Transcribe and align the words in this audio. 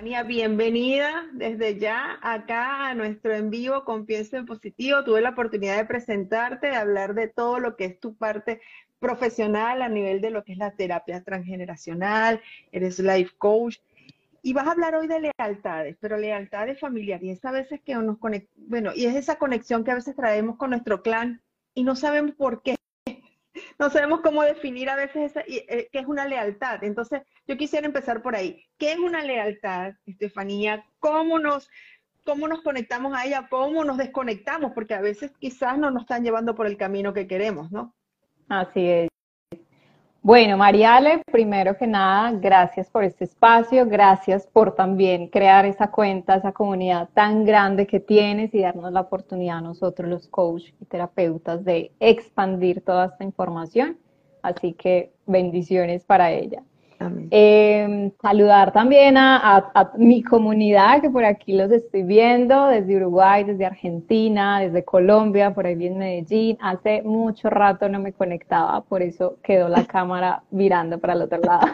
Bienvenida 0.00 1.26
desde 1.32 1.76
ya 1.76 2.20
acá 2.22 2.88
a 2.88 2.94
nuestro 2.94 3.34
en 3.34 3.50
vivo 3.50 3.84
con 3.84 4.06
Pienso 4.06 4.36
en 4.36 4.46
Positivo. 4.46 5.02
Tuve 5.02 5.20
la 5.20 5.30
oportunidad 5.30 5.76
de 5.76 5.86
presentarte, 5.86 6.68
de 6.68 6.76
hablar 6.76 7.14
de 7.14 7.26
todo 7.26 7.58
lo 7.58 7.74
que 7.74 7.86
es 7.86 7.98
tu 7.98 8.14
parte 8.14 8.60
profesional 9.00 9.82
a 9.82 9.88
nivel 9.88 10.20
de 10.20 10.30
lo 10.30 10.44
que 10.44 10.52
es 10.52 10.58
la 10.58 10.70
terapia 10.70 11.24
transgeneracional, 11.24 12.40
eres 12.70 13.00
life 13.00 13.32
coach. 13.38 13.78
Y 14.40 14.52
vas 14.52 14.68
a 14.68 14.70
hablar 14.70 14.94
hoy 14.94 15.08
de 15.08 15.32
lealtades, 15.36 15.96
pero 15.98 16.16
lealtades 16.16 16.78
familiares. 16.78 17.24
Y 17.24 17.30
es 17.30 17.44
a 17.44 17.50
veces 17.50 17.80
que 17.84 17.96
nos 17.96 18.18
conect... 18.18 18.48
bueno, 18.54 18.92
y 18.94 19.06
es 19.06 19.16
esa 19.16 19.36
conexión 19.36 19.82
que 19.82 19.90
a 19.90 19.96
veces 19.96 20.14
traemos 20.14 20.56
con 20.56 20.70
nuestro 20.70 21.02
clan 21.02 21.42
y 21.74 21.82
no 21.82 21.96
sabemos 21.96 22.36
por 22.36 22.62
qué 22.62 22.77
no 23.78 23.90
sabemos 23.90 24.20
cómo 24.20 24.42
definir 24.42 24.90
a 24.90 24.96
veces 24.96 25.30
esa, 25.30 25.40
eh, 25.46 25.88
qué 25.92 26.00
es 26.00 26.06
una 26.06 26.26
lealtad. 26.26 26.82
Entonces, 26.82 27.22
yo 27.46 27.56
quisiera 27.56 27.86
empezar 27.86 28.22
por 28.22 28.34
ahí. 28.34 28.64
¿Qué 28.76 28.92
es 28.92 28.98
una 28.98 29.22
lealtad, 29.22 29.94
Estefanía? 30.04 30.84
¿Cómo 30.98 31.38
nos, 31.38 31.70
cómo 32.24 32.48
nos 32.48 32.62
conectamos 32.62 33.14
a 33.14 33.24
ella? 33.24 33.46
¿Cómo 33.48 33.84
nos 33.84 33.96
desconectamos? 33.96 34.72
Porque 34.72 34.94
a 34.94 35.00
veces 35.00 35.32
quizás 35.38 35.78
no 35.78 35.90
nos 35.90 36.02
están 36.02 36.24
llevando 36.24 36.54
por 36.54 36.66
el 36.66 36.76
camino 36.76 37.14
que 37.14 37.28
queremos, 37.28 37.70
¿no? 37.70 37.94
Así 38.48 38.88
es. 38.88 39.08
Bueno, 40.28 40.58
Mariale, 40.58 41.22
primero 41.32 41.74
que 41.78 41.86
nada, 41.86 42.32
gracias 42.32 42.90
por 42.90 43.02
este 43.02 43.24
espacio, 43.24 43.86
gracias 43.86 44.46
por 44.46 44.74
también 44.74 45.28
crear 45.28 45.64
esa 45.64 45.90
cuenta, 45.90 46.34
esa 46.34 46.52
comunidad 46.52 47.08
tan 47.14 47.46
grande 47.46 47.86
que 47.86 47.98
tienes 47.98 48.52
y 48.52 48.60
darnos 48.60 48.92
la 48.92 49.00
oportunidad 49.00 49.56
a 49.56 49.60
nosotros, 49.62 50.06
los 50.06 50.28
coaches 50.28 50.74
y 50.82 50.84
terapeutas, 50.84 51.64
de 51.64 51.92
expandir 51.98 52.82
toda 52.82 53.06
esta 53.06 53.24
información. 53.24 53.96
Así 54.42 54.74
que 54.74 55.14
bendiciones 55.24 56.04
para 56.04 56.30
ella. 56.30 56.62
Eh, 57.30 58.12
saludar 58.20 58.72
también 58.72 59.16
a, 59.16 59.92
mi 59.96 60.22
comunidad, 60.22 61.00
que 61.00 61.10
por 61.10 61.24
aquí 61.24 61.52
los 61.52 61.70
estoy 61.70 62.02
viendo, 62.02 62.66
desde 62.66 62.96
Uruguay, 62.96 63.44
desde 63.44 63.66
Argentina, 63.66 64.60
desde 64.60 64.84
Colombia, 64.84 65.54
por 65.54 65.66
ahí 65.66 65.86
en 65.86 65.98
Medellín. 65.98 66.58
Hace 66.60 67.02
mucho 67.02 67.50
rato 67.50 67.88
no 67.88 68.00
me 68.00 68.12
conectaba, 68.12 68.80
por 68.82 69.02
eso 69.02 69.38
quedó 69.42 69.68
la 69.68 69.84
cámara 69.86 70.42
mirando 70.50 70.98
para 70.98 71.12
el 71.12 71.22
otro 71.22 71.38
lado. 71.38 71.68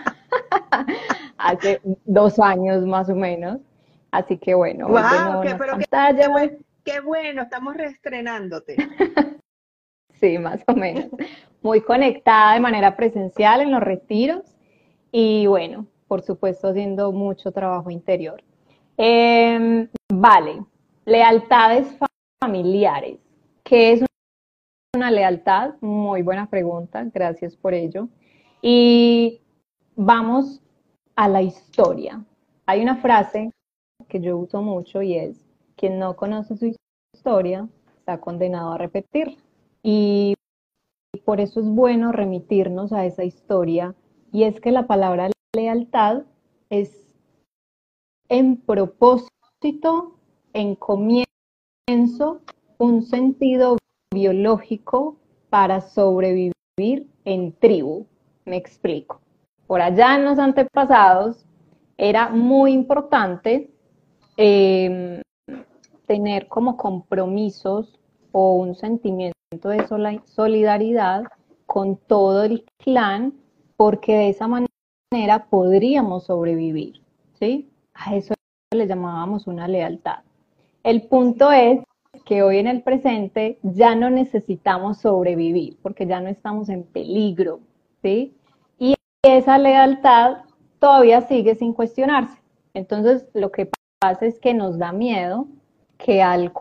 Hace 1.38 1.80
dos 2.04 2.38
años 2.38 2.84
más 2.84 3.08
o 3.08 3.14
menos. 3.14 3.60
Así 4.10 4.36
que 4.36 4.54
bueno. 4.54 4.88
Wow, 4.88 5.42
qué, 5.42 5.54
pero 5.58 5.78
qué 6.84 7.00
bueno, 7.00 7.42
estamos 7.42 7.76
reestrenándote. 7.76 8.76
sí, 10.20 10.38
más 10.38 10.62
o 10.66 10.74
menos. 10.74 11.06
Muy 11.62 11.80
conectada 11.80 12.54
de 12.54 12.60
manera 12.60 12.94
presencial 12.94 13.62
en 13.62 13.72
los 13.72 13.80
retiros 13.80 14.53
y 15.16 15.46
bueno, 15.46 15.86
por 16.08 16.22
supuesto 16.22 16.66
haciendo 16.66 17.12
mucho 17.12 17.52
trabajo 17.52 17.88
interior. 17.88 18.42
Em, 18.96 19.88
vale, 20.12 20.64
lealtades 21.04 21.86
familiares. 22.42 23.20
¿Qué 23.62 23.92
es 23.92 24.04
una 24.92 25.12
lealtad? 25.12 25.74
Muy 25.80 26.22
buena 26.22 26.50
pregunta, 26.50 27.08
gracias 27.14 27.54
por 27.54 27.74
ello. 27.74 28.08
Y 28.60 29.40
vamos 29.94 30.60
a 31.14 31.28
la 31.28 31.42
historia. 31.42 32.24
Hay 32.66 32.82
una 32.82 32.96
frase 32.96 33.52
que 34.08 34.18
yo 34.18 34.36
uso 34.36 34.62
mucho 34.62 35.00
y 35.00 35.16
es, 35.16 35.46
quien 35.76 36.00
no 36.00 36.16
conoce 36.16 36.56
su 36.56 36.74
historia 37.14 37.68
está 37.98 38.20
condenado 38.20 38.72
a 38.72 38.78
repetirla. 38.78 39.36
Y 39.80 40.34
por 41.24 41.38
eso 41.40 41.60
es 41.60 41.68
bueno 41.68 42.10
remitirnos 42.10 42.92
a 42.92 43.06
esa 43.06 43.22
historia 43.22 43.94
y 44.34 44.42
es 44.42 44.60
que 44.60 44.72
la 44.72 44.88
palabra 44.88 45.30
lealtad 45.54 46.24
es 46.68 47.06
en 48.28 48.56
propósito, 48.56 50.16
en 50.52 50.74
comienzo, 50.74 52.40
un 52.78 53.02
sentido 53.04 53.76
biológico 54.12 55.18
para 55.50 55.80
sobrevivir 55.80 57.08
en 57.24 57.52
tribu. 57.60 58.06
Me 58.44 58.56
explico. 58.56 59.20
Por 59.68 59.80
allá 59.80 60.16
en 60.16 60.24
los 60.24 60.40
antepasados 60.40 61.46
era 61.96 62.28
muy 62.28 62.72
importante 62.72 63.70
em, 64.36 65.22
tener 66.06 66.48
como 66.48 66.76
compromisos 66.76 68.00
o 68.32 68.54
un 68.54 68.74
sentimiento 68.74 69.68
de 69.68 69.86
solidaridad 70.24 71.22
con 71.66 71.96
todo 71.96 72.42
el 72.42 72.64
clan 72.78 73.43
porque 73.76 74.14
de 74.16 74.28
esa 74.30 74.48
manera 74.48 75.46
podríamos 75.50 76.24
sobrevivir, 76.24 77.00
¿sí? 77.38 77.70
A 77.94 78.14
eso 78.16 78.34
le 78.72 78.86
llamábamos 78.86 79.46
una 79.46 79.68
lealtad. 79.68 80.20
El 80.82 81.02
punto 81.02 81.52
es 81.52 81.80
que 82.24 82.42
hoy 82.42 82.58
en 82.58 82.66
el 82.66 82.82
presente 82.82 83.58
ya 83.62 83.94
no 83.94 84.10
necesitamos 84.10 84.98
sobrevivir, 84.98 85.78
porque 85.82 86.06
ya 86.06 86.20
no 86.20 86.28
estamos 86.28 86.68
en 86.68 86.84
peligro, 86.84 87.60
¿sí? 88.02 88.34
Y 88.78 88.94
esa 89.22 89.58
lealtad 89.58 90.38
todavía 90.78 91.22
sigue 91.22 91.54
sin 91.54 91.72
cuestionarse. 91.72 92.38
Entonces, 92.74 93.26
lo 93.34 93.50
que 93.50 93.70
pasa 94.00 94.26
es 94.26 94.38
que 94.38 94.54
nos 94.54 94.78
da 94.78 94.92
miedo 94.92 95.46
que 95.96 96.22
al 96.22 96.52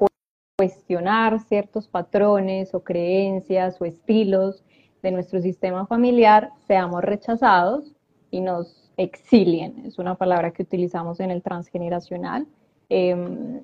cuestionar 0.57 1.39
ciertos 1.41 1.87
patrones 1.87 2.73
o 2.73 2.83
creencias 2.83 3.81
o 3.81 3.85
estilos 3.85 4.63
de 5.03 5.11
nuestro 5.11 5.41
sistema 5.41 5.85
familiar 5.85 6.49
seamos 6.65 7.03
rechazados 7.03 7.93
y 8.31 8.39
nos 8.39 8.91
exilien, 8.97 9.85
es 9.85 9.99
una 9.99 10.15
palabra 10.15 10.51
que 10.51 10.63
utilizamos 10.63 11.19
en 11.19 11.29
el 11.29 11.43
transgeneracional, 11.43 12.47
em, 12.89 13.61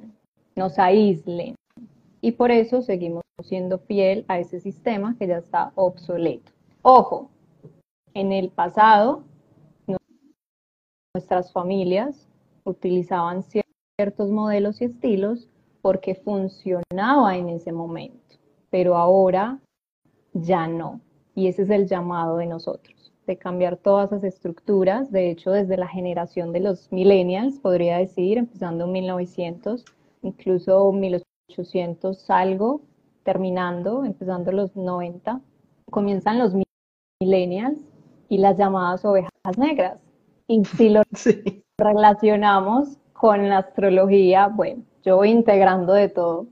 nos 0.56 0.78
aíslen. 0.78 1.56
Y 2.22 2.34
por 2.34 2.52
eso 2.52 2.82
seguimos 2.82 3.24
siendo 3.44 3.80
fiel 3.80 4.26
a 4.28 4.40
ese 4.40 4.60
sistema 4.60 5.16
que 5.18 5.28
ya 5.28 5.38
está 5.38 5.72
obsoleto. 5.76 6.52
Ojo, 6.82 7.30
en 8.14 8.34
el 8.34 8.50
pasado 8.50 9.24
nuestras 11.16 11.52
familias 11.54 12.28
utilizaban 12.66 13.44
ciertos 13.44 14.30
modelos 14.30 14.82
y 14.82 14.86
estilos 14.86 15.48
porque 15.82 16.16
funcionaba 16.16 17.38
en 17.38 17.50
ese 17.50 17.72
momento, 17.72 18.36
pero 18.70 18.96
ahora 18.96 19.60
ya 20.34 20.68
no. 20.68 21.00
Y 21.40 21.48
ese 21.48 21.62
es 21.62 21.70
el 21.70 21.88
llamado 21.88 22.36
de 22.36 22.48
nosotros, 22.48 23.14
de 23.26 23.38
cambiar 23.38 23.78
todas 23.78 24.12
esas 24.12 24.26
estructuras. 24.26 25.10
De 25.10 25.32
hecho, 25.32 25.52
desde 25.52 25.78
la 25.78 25.88
generación 25.88 26.52
de 26.52 26.60
los 26.60 26.92
millennials, 26.92 27.62
podría 27.62 27.98
decir, 27.98 28.38
empezando 28.38 28.84
en 28.84 28.92
1900, 28.92 29.86
incluso 30.22 30.92
1800 30.92 32.30
algo, 32.30 32.82
terminando, 33.24 34.04
empezando 34.04 34.52
los 34.52 34.76
90, 34.76 35.40
comienzan 35.90 36.40
los 36.40 36.54
millennials 37.22 37.80
y 38.28 38.40
las 38.40 38.58
llamadas 38.58 39.06
ovejas 39.06 39.32
negras. 39.58 39.98
Y 40.46 40.66
si 40.66 40.90
lo 40.90 41.04
relacionamos 41.78 42.98
con 43.14 43.48
la 43.48 43.60
astrología, 43.60 44.50
bueno, 44.50 44.84
yo 45.04 45.16
voy 45.16 45.30
integrando 45.30 45.94
de 45.94 46.10
todo, 46.10 46.48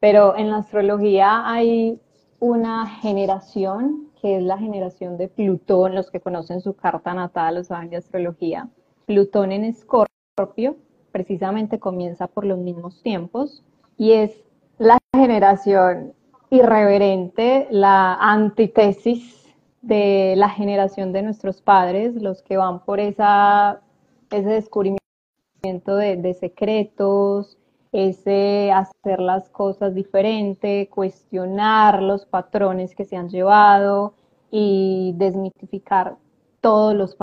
pero 0.00 0.34
en 0.34 0.48
la 0.48 0.56
astrología 0.56 1.46
hay 1.46 2.00
una 2.40 2.86
generación 2.86 4.03
que 4.24 4.38
es 4.38 4.42
la 4.42 4.56
generación 4.56 5.18
de 5.18 5.28
Plutón, 5.28 5.94
los 5.94 6.10
que 6.10 6.18
conocen 6.18 6.62
su 6.62 6.74
carta 6.74 7.12
natal 7.12 7.58
o 7.58 7.62
saben 7.62 7.90
de 7.90 7.98
astrología. 7.98 8.70
Plutón 9.04 9.52
en 9.52 9.64
Escorpio 9.64 10.78
precisamente 11.12 11.78
comienza 11.78 12.26
por 12.26 12.46
los 12.46 12.56
mismos 12.56 13.02
tiempos 13.02 13.62
y 13.98 14.12
es 14.12 14.42
la 14.78 14.96
generación 15.14 16.14
irreverente, 16.48 17.68
la 17.70 18.14
antítesis 18.14 19.54
de 19.82 20.32
la 20.38 20.48
generación 20.48 21.12
de 21.12 21.20
nuestros 21.20 21.60
padres, 21.60 22.14
los 22.14 22.40
que 22.40 22.56
van 22.56 22.82
por 22.82 23.00
esa, 23.00 23.82
ese 24.30 24.48
descubrimiento 24.48 25.96
de, 25.96 26.16
de 26.16 26.32
secretos, 26.32 27.58
ese 27.94 28.72
hacer 28.72 29.20
las 29.20 29.48
cosas 29.50 29.94
diferente, 29.94 30.88
cuestionar 30.90 32.02
los 32.02 32.26
patrones 32.26 32.92
que 32.92 33.04
se 33.04 33.16
han 33.16 33.28
llevado 33.28 34.14
y 34.50 35.14
desmitificar 35.16 36.16
todos 36.60 36.92
los 36.92 37.16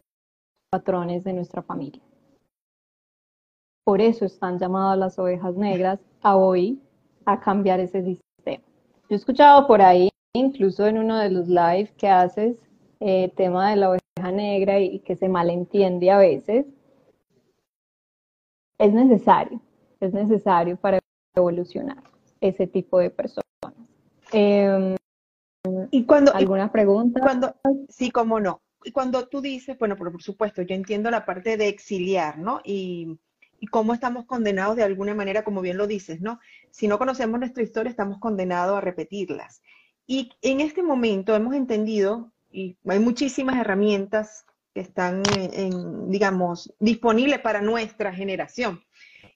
patrones 0.72 1.26
de 1.26 1.34
nuestra 1.34 1.62
familia. 1.62 2.02
Por 3.84 4.00
eso 4.00 4.24
están 4.24 4.60
llamadas 4.60 4.98
las 4.98 5.20
ovejas 5.20 5.58
negras 5.58 6.00
a 6.22 6.38
hoy 6.38 6.82
a 7.26 7.38
cambiar 7.42 7.82
ese 7.82 8.02
sistema. 8.04 8.64
he 9.10 9.16
escuchado 9.16 9.68
por 9.68 9.82
ahí, 9.82 10.10
incluso 10.34 10.88
en 10.88 11.00
uno 11.00 11.18
de 11.18 11.32
los 11.32 11.50
live 11.50 11.92
que 11.98 12.08
haces, 12.08 12.58
eh, 13.02 13.30
tema 13.36 13.72
de 13.72 13.76
la 13.76 13.90
oveja 13.90 14.32
negra 14.32 14.80
y, 14.80 15.00
que 15.00 15.18
se 15.18 15.28
malentiende 15.28 16.12
a 16.12 16.18
veces. 16.18 16.66
Es 18.78 18.94
necesario, 18.94 19.60
es 20.02 20.14
necesario 20.14 20.78
para 20.78 21.00
evolucionar 21.36 22.04
ese 22.40 22.68
tipo 22.68 23.00
de 23.00 23.10
personas. 23.10 23.46
Em, 24.32 24.96
y 25.92 26.06
cuando 26.06 26.34
alguna 26.34 26.72
pregunta 26.72 27.20
cuando 27.22 27.56
sí 27.90 28.10
cómo 28.10 28.40
no 28.40 28.62
y 28.84 28.92
cuando 28.92 29.28
tú 29.28 29.42
dices 29.42 29.78
bueno 29.78 29.96
por, 29.96 30.12
por 30.12 30.24
supuesto 30.24 30.64
yo 30.64 30.74
entiendo 30.74 31.12
la 31.12 31.26
parte 31.26 31.56
de 31.58 31.68
exiliar 31.68 32.40
no 32.40 32.62
y 32.64 33.20
y 33.62 33.68
cómo 33.68 33.94
estamos 33.94 34.26
condenados 34.26 34.76
de 34.76 34.84
alguna 34.84 35.14
manera, 35.14 35.44
como 35.44 35.62
bien 35.62 35.78
lo 35.78 35.86
dices, 35.86 36.20
¿no? 36.20 36.40
Si 36.72 36.88
no 36.88 36.98
conocemos 36.98 37.40
nuestra 37.40 37.62
historia, 37.62 37.92
estamos 37.92 38.18
condenados 38.18 38.76
a 38.76 38.82
repetirlas. 38.82 39.62
Y 40.08 40.32
en 40.42 40.62
este 40.62 40.82
momento 40.82 41.36
hemos 41.36 41.54
entendido, 41.54 42.32
y 42.50 42.76
hay 42.88 43.00
muchísimas 43.00 43.58
herramientas 43.58 44.46
que 44.74 44.82
están, 44.82 45.22
en, 45.36 46.10
digamos, 46.10 46.74
disponibles 46.80 47.40
para 47.40 47.62
nuestra 47.62 48.12
generación. 48.12 48.82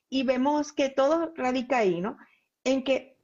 Y 0.10 0.24
vemos 0.24 0.72
que 0.72 0.90
todo 0.90 1.34
radica 1.36 1.80
ahí, 1.80 2.02
¿no? 2.02 2.18
En 2.64 2.84
que 2.84 3.18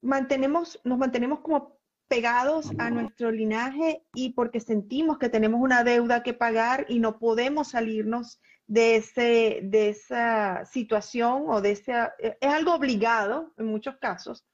mantenemos, 0.00 0.80
nos 0.84 0.98
mantenemos 0.98 1.40
como 1.40 1.78
pegados 2.08 2.72
a 2.78 2.90
nuestro 2.90 3.30
linaje 3.30 4.02
y 4.14 4.30
porque 4.30 4.60
sentimos 4.60 5.18
que 5.18 5.28
tenemos 5.28 5.60
una 5.60 5.84
deuda 5.84 6.22
que 6.22 6.32
pagar 6.32 6.86
y 6.88 7.00
no 7.00 7.18
podemos 7.18 7.68
salirnos 7.68 8.40
de, 8.66 8.96
ese, 8.96 9.60
de 9.62 9.90
esa 9.90 10.64
situación 10.64 11.44
o 11.48 11.60
de 11.60 11.72
ese... 11.72 11.92
Eh, 12.18 12.38
es 12.40 12.52
algo 12.52 12.74
obligado 12.74 13.52
en 13.58 13.66
muchos 13.66 13.96
casos. 13.98 14.46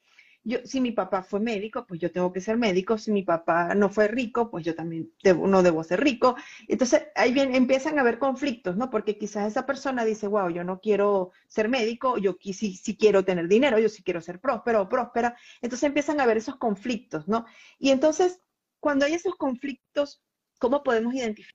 Yo, 0.45 0.59
si 0.65 0.81
mi 0.81 0.93
papá 0.93 1.23
fue 1.23 1.41
médico, 1.41 1.87
pues 1.87 2.01
yo 2.01 2.13
tengo 2.13 2.33
que 2.33 2.41
ser 2.41 2.57
médico. 2.59 2.99
Si 2.99 3.11
mi 3.11 3.23
papá 3.23 3.75
no 3.75 3.89
fue 3.89 4.09
rico, 4.09 4.51
pues 4.51 4.65
yo 4.65 4.75
también 4.75 5.11
no 5.25 5.63
debo 5.63 5.83
ser 5.85 6.03
rico. 6.03 6.37
Entonces 6.69 7.05
ahí 7.15 7.33
bien, 7.33 7.55
empiezan 7.55 7.99
a 7.99 8.03
haber 8.03 8.19
conflictos, 8.19 8.77
¿no? 8.77 8.91
Porque 8.91 9.17
quizás 9.19 9.51
esa 9.51 9.67
persona 9.67 10.05
dice, 10.05 10.27
wow, 10.27 10.51
yo 10.51 10.65
no 10.65 10.81
quiero 10.81 11.33
ser 11.49 11.69
médico, 11.69 12.19
yo 12.19 12.37
sí, 12.41 12.77
sí 12.77 12.97
quiero 12.97 13.25
tener 13.25 13.49
dinero, 13.49 13.79
yo 13.79 13.89
sí 13.89 14.03
quiero 14.03 14.21
ser 14.21 14.41
próspero 14.41 14.83
o 14.83 14.89
próspera. 14.89 15.37
Entonces 15.63 15.85
empiezan 15.85 16.21
a 16.21 16.25
haber 16.25 16.37
esos 16.37 16.57
conflictos, 16.57 17.27
¿no? 17.29 17.47
Y 17.79 17.91
entonces, 17.91 18.41
cuando 18.81 19.07
hay 19.07 19.15
esos 19.15 19.35
conflictos, 19.37 20.23
¿cómo 20.59 20.83
podemos 20.83 21.15
identificar? 21.15 21.55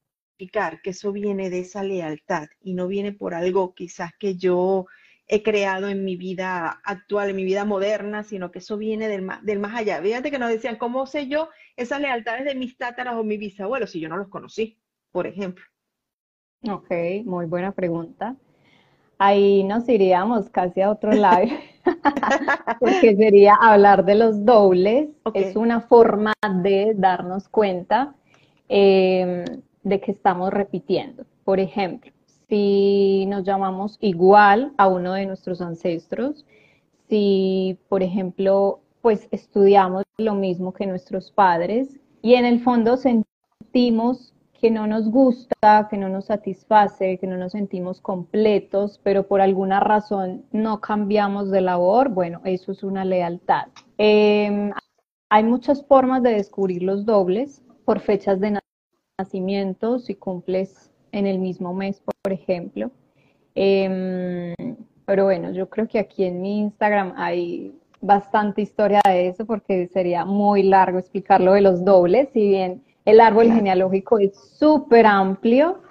que 0.82 0.92
eso 0.92 1.12
viene 1.12 1.50
de 1.50 1.60
esa 1.60 1.84
lealtad 1.84 2.48
y 2.62 2.74
no 2.74 2.88
viene 2.88 3.12
por 3.12 3.34
algo 3.34 3.74
quizás 3.76 4.12
que 4.18 4.38
yo 4.38 4.86
he 5.30 5.44
creado 5.44 5.88
en 5.88 6.04
mi 6.04 6.18
vida 6.18 6.82
actual, 6.84 7.30
en 7.30 7.36
mi 7.38 7.46
vida 7.46 7.64
moderna, 7.64 8.24
sino 8.24 8.52
que 8.52 8.60
eso 8.60 8.78
viene 8.78 9.08
del 9.08 9.22
más, 9.22 9.44
del 9.46 9.60
más 9.60 9.76
allá. 9.76 10.02
Fíjate 10.02 10.32
que 10.32 10.40
nos 10.40 10.50
decían, 10.50 10.76
¿cómo 10.76 11.06
sé 11.06 11.28
yo 11.28 11.50
esas 11.78 12.02
lealtades 12.02 12.46
de 12.46 12.56
mis 12.56 12.78
tátaras 12.78 13.16
o 13.16 13.24
mis 13.24 13.40
bisabuelos 13.40 13.92
si 13.92 14.00
yo 14.00 14.10
no 14.10 14.18
los 14.18 14.28
conocí, 14.28 14.78
por 15.12 15.28
ejemplo? 15.28 15.64
Ok, 16.70 16.92
muy 17.24 17.46
buena 17.46 17.72
pregunta. 17.72 18.36
Ahí 19.18 19.64
nos 19.64 19.88
iríamos 19.88 20.50
casi 20.50 20.82
a 20.82 20.92
otro 20.92 21.12
live, 21.12 21.58
porque 22.80 23.16
sería 23.16 23.56
hablar 23.56 24.04
de 24.04 24.16
los 24.16 24.46
dobles. 24.46 25.10
Es 25.34 25.56
una 25.56 25.82
forma 25.82 26.34
de 26.64 26.94
darnos 26.96 27.48
cuenta. 27.48 28.16
Eh, 28.68 29.46
de 29.84 30.00
que 30.00 30.12
estamos 30.12 30.52
repitiendo. 30.52 31.26
Por 31.44 31.60
ejemplo, 31.60 32.12
si 32.50 33.26
nos 33.28 33.44
llamamos 33.44 33.98
igual 34.02 34.74
a 34.78 34.88
uno 34.88 35.14
de 35.14 35.28
nuestros 35.28 35.62
ancestros, 35.62 36.46
si, 37.08 37.78
por 37.88 38.04
ejemplo, 38.04 38.82
pues 39.02 39.28
estudiamos 39.32 40.04
lo 40.18 40.34
mismo 40.36 40.74
que 40.74 40.88
nuestros 40.88 41.32
padres 41.32 42.00
y 42.22 42.34
en 42.34 42.46
el 42.46 42.62
fondo 42.62 42.98
sentimos 42.98 44.34
que 44.60 44.72
no 44.72 44.88
nos 44.88 45.10
gusta, 45.10 45.88
que 45.90 45.98
no 45.98 46.10
nos 46.10 46.26
satisface, 46.26 47.18
que 47.18 47.28
no 47.28 47.38
nos 47.38 47.54
sentimos 47.54 48.02
completos, 48.02 49.00
pero 49.04 49.26
por 49.26 49.40
alguna 49.40 49.80
razón 49.80 50.44
no 50.52 50.82
cambiamos 50.82 51.50
de 51.50 51.62
labor, 51.62 52.10
bueno, 52.10 52.42
eso 52.44 52.74
es 52.74 52.84
una 52.84 53.06
lealtad. 53.06 53.68
Em, 53.98 54.72
hay 55.30 55.44
muchas 55.44 55.86
formas 55.86 56.24
de 56.24 56.32
descubrir 56.32 56.84
los 56.84 57.06
dobles 57.06 57.64
por 57.86 58.02
fechas 58.02 58.40
de 58.42 58.60
nacimiento, 59.18 60.00
si 60.00 60.16
cumples 60.16 60.89
en 61.12 61.28
el 61.28 61.40
mismo 61.40 61.74
mes, 61.74 62.02
por 62.02 62.34
ejemplo. 62.34 62.92
Em, 63.56 64.54
pero 65.06 65.26
bueno, 65.26 65.52
yo 65.52 65.70
creo 65.70 65.88
que 65.88 66.00
aquí 66.00 66.24
en 66.24 66.42
mi 66.42 66.60
Instagram 66.60 67.14
hay 67.18 67.74
bastante 68.02 68.62
historia 68.62 69.02
de 69.06 69.28
eso 69.28 69.46
porque 69.46 69.88
sería 69.88 70.24
muy 70.26 70.64
largo 70.64 71.00
explicarlo 71.00 71.54
de 71.54 71.62
los 71.62 71.84
dobles, 71.84 72.30
si 72.34 72.48
bien 72.48 72.84
el 73.06 73.20
árbol 73.20 73.52
genealógico 73.52 74.20
es 74.20 74.36
súper 74.36 75.06
amplio. 75.06 75.82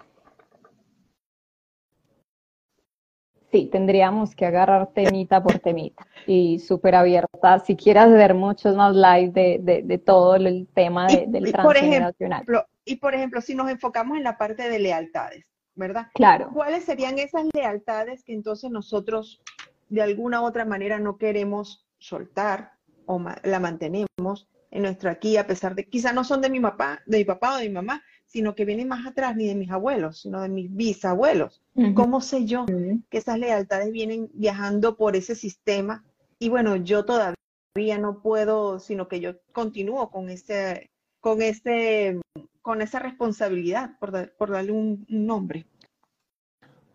Sí, 3.51 3.67
tendríamos 3.73 4.35
que 4.35 4.45
agarrar 4.45 4.89
temita 4.93 5.43
por 5.43 5.59
temita 5.59 6.07
y 6.27 6.59
súper 6.59 6.95
abierta. 6.95 7.59
Si 7.61 7.77
quieres 7.77 8.11
ver 8.13 8.35
muchos 8.35 8.77
más 8.77 8.95
live 8.95 9.31
de, 9.31 9.83
de, 9.83 9.99
todo 9.99 10.37
el 10.37 10.69
tema 10.75 11.07
del 11.07 11.51
transgeneracional. 11.51 12.45
Y 12.89 12.97
por 12.97 13.15
ejemplo, 13.15 13.41
si 13.41 13.55
nos 13.55 13.71
enfocamos 13.71 14.17
en 14.17 14.25
la 14.25 14.39
parte 14.39 14.69
de 14.69 14.79
lealtades, 14.79 15.45
¿verdad? 15.75 16.09
Claro. 16.15 16.51
¿Cuáles 16.53 16.85
serían 16.85 17.19
esas 17.19 17.45
lealtades 17.53 18.25
que 18.25 18.33
entonces 18.33 18.71
nosotros 18.71 19.43
de 19.89 20.03
alguna 20.03 20.41
u 20.41 20.45
otra 20.45 20.65
manera 20.65 20.99
no 20.99 21.19
queremos 21.19 21.87
soltar 21.99 22.73
o 23.07 23.23
la 23.43 23.61
mantenemos 23.61 24.49
en 24.71 24.83
nuestro 24.83 25.11
aquí, 25.11 25.37
a 25.37 25.47
pesar 25.47 25.75
de 25.75 25.85
quizá 25.89 26.13
no 26.13 26.25
son 26.25 26.41
de 26.41 26.51
mi 26.51 26.61
papá, 26.61 27.01
de 27.07 27.19
mi 27.19 27.25
papá 27.25 27.55
o 27.55 27.59
de 27.59 27.69
mi 27.69 27.75
mamá, 27.75 28.03
sino 28.27 28.55
que 28.55 28.67
vienen 28.67 28.89
más 28.89 29.07
atrás, 29.07 29.35
ni 29.35 29.47
de 29.47 29.55
mis 29.55 29.71
abuelos, 29.71 30.21
sino 30.21 30.43
de 30.43 30.49
mis 30.51 30.75
bisabuelos. 30.75 31.63
¿Cómo 31.95 32.21
sé 32.21 32.45
yo 32.45 32.67
que 32.67 33.19
esas 33.19 33.39
lealtades 33.39 33.91
vienen 33.93 34.31
viajando 34.35 34.97
por 34.97 35.17
ese 35.17 35.35
sistema? 35.35 36.05
Y 36.39 36.51
bueno, 36.51 36.77
yo 36.77 37.05
todavía 37.07 37.99
no 37.99 38.21
puedo, 38.21 38.79
sino 38.79 39.09
que 39.09 39.21
yo 39.21 39.41
continúo 39.53 40.11
con 40.11 40.29
ese, 40.29 40.91
con 41.21 41.43
ese 41.43 42.21
con 42.63 42.83
esa 42.83 42.99
responsabilidad, 42.99 43.99
por, 43.99 44.51
darle 44.51 44.73
un, 44.73 45.07
nombre. 45.09 45.65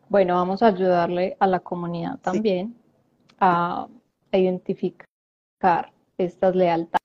Bueno, 0.08 0.36
vamos 0.36 0.62
a 0.62 0.68
ayudarle 0.68 1.36
a 1.40 1.48
la 1.48 1.62
comunidad 1.62 2.20
también 2.20 2.76
a 3.40 3.88
identificar 4.32 5.08
estas 6.18 6.56
lealtades. 6.56 7.00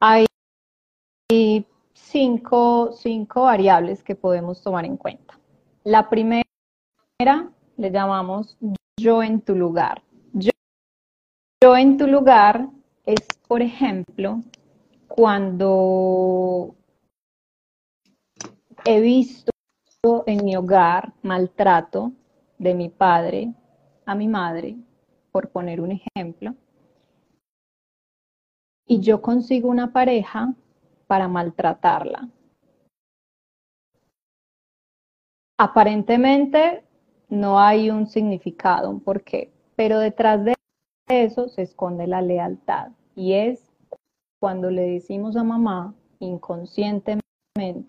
Hay 0.00 0.26
cinco, 1.94 2.92
cinco 2.92 3.42
variables 3.42 4.02
que 4.02 4.14
podemos 4.14 4.62
tomar 4.62 4.84
en 4.84 4.96
cuenta. 4.96 5.38
La 5.84 6.08
primera 6.08 6.44
le 7.76 7.90
llamamos 7.90 8.56
yo 8.98 9.22
en 9.22 9.40
tu 9.40 9.54
lugar. 9.54 10.02
Yo, 10.32 10.50
yo 11.62 11.76
en 11.76 11.96
tu 11.96 12.06
lugar 12.06 12.68
es, 13.06 13.26
por 13.46 13.62
ejemplo, 13.62 14.42
cuando 15.18 16.76
he 18.84 19.00
visto 19.00 19.50
en 20.26 20.44
mi 20.44 20.54
hogar 20.54 21.12
maltrato 21.22 22.12
de 22.56 22.72
mi 22.72 22.88
padre 22.88 23.52
a 24.06 24.14
mi 24.14 24.28
madre, 24.28 24.76
por 25.32 25.50
poner 25.50 25.80
un 25.80 25.90
ejemplo, 25.90 26.54
y 28.86 29.00
yo 29.00 29.20
consigo 29.20 29.68
una 29.68 29.92
pareja 29.92 30.54
para 31.08 31.26
maltratarla. 31.26 32.28
Aparentemente 35.58 36.84
no 37.28 37.58
hay 37.58 37.90
un 37.90 38.06
significado, 38.06 38.88
un 38.88 39.00
porqué, 39.00 39.52
pero 39.74 39.98
detrás 39.98 40.44
de 40.44 40.54
eso 41.08 41.48
se 41.48 41.62
esconde 41.62 42.06
la 42.06 42.22
lealtad 42.22 42.92
y 43.16 43.32
es 43.32 43.67
cuando 44.40 44.70
le 44.70 44.82
decimos 44.82 45.36
a 45.36 45.44
mamá 45.44 45.94
inconscientemente 46.20 47.22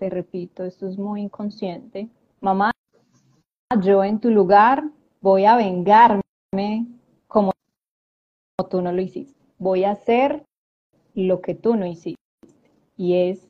repito, 0.09 0.63
esto 0.63 0.87
es 0.87 0.97
muy 0.97 1.21
inconsciente, 1.21 2.09
mamá, 2.41 2.71
yo 3.81 4.03
en 4.03 4.19
tu 4.19 4.31
lugar 4.31 4.83
voy 5.21 5.45
a 5.45 5.55
vengarme 5.55 6.87
como 7.27 7.51
tú 8.69 8.81
no 8.81 8.91
lo 8.91 9.01
hiciste. 9.01 9.39
Voy 9.57 9.83
a 9.83 9.91
hacer 9.91 10.43
lo 11.13 11.41
que 11.41 11.53
tú 11.53 11.75
no 11.75 11.85
hiciste. 11.85 12.15
Y 12.97 13.15
es 13.15 13.47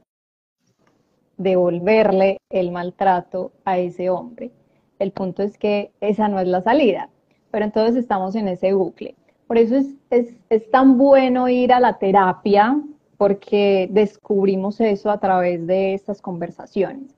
devolverle 1.38 2.38
el 2.50 2.72
maltrato 2.72 3.54
a 3.64 3.80
ese 3.80 4.10
hombre. 4.10 4.52
El 5.00 5.12
punto 5.12 5.44
es 5.44 5.58
que 5.58 5.92
esa 6.02 6.28
no 6.28 6.40
es 6.40 6.48
la 6.48 6.62
salida, 6.62 7.10
pero 7.50 7.64
entonces 7.64 7.96
estamos 7.96 8.36
en 8.36 8.50
ese 8.50 8.74
bucle. 8.74 9.16
Por 9.50 9.58
eso 9.58 9.78
es, 9.78 9.88
es, 10.12 10.36
es 10.52 10.70
tan 10.70 11.00
bueno 11.00 11.50
ir 11.50 11.74
a 11.74 11.80
la 11.80 11.98
terapia 11.98 12.80
porque 13.18 13.90
descubrimos 13.92 14.80
eso 14.80 15.10
a 15.10 15.20
través 15.20 15.66
de 15.66 15.96
estas 15.96 16.22
conversaciones. 16.22 17.16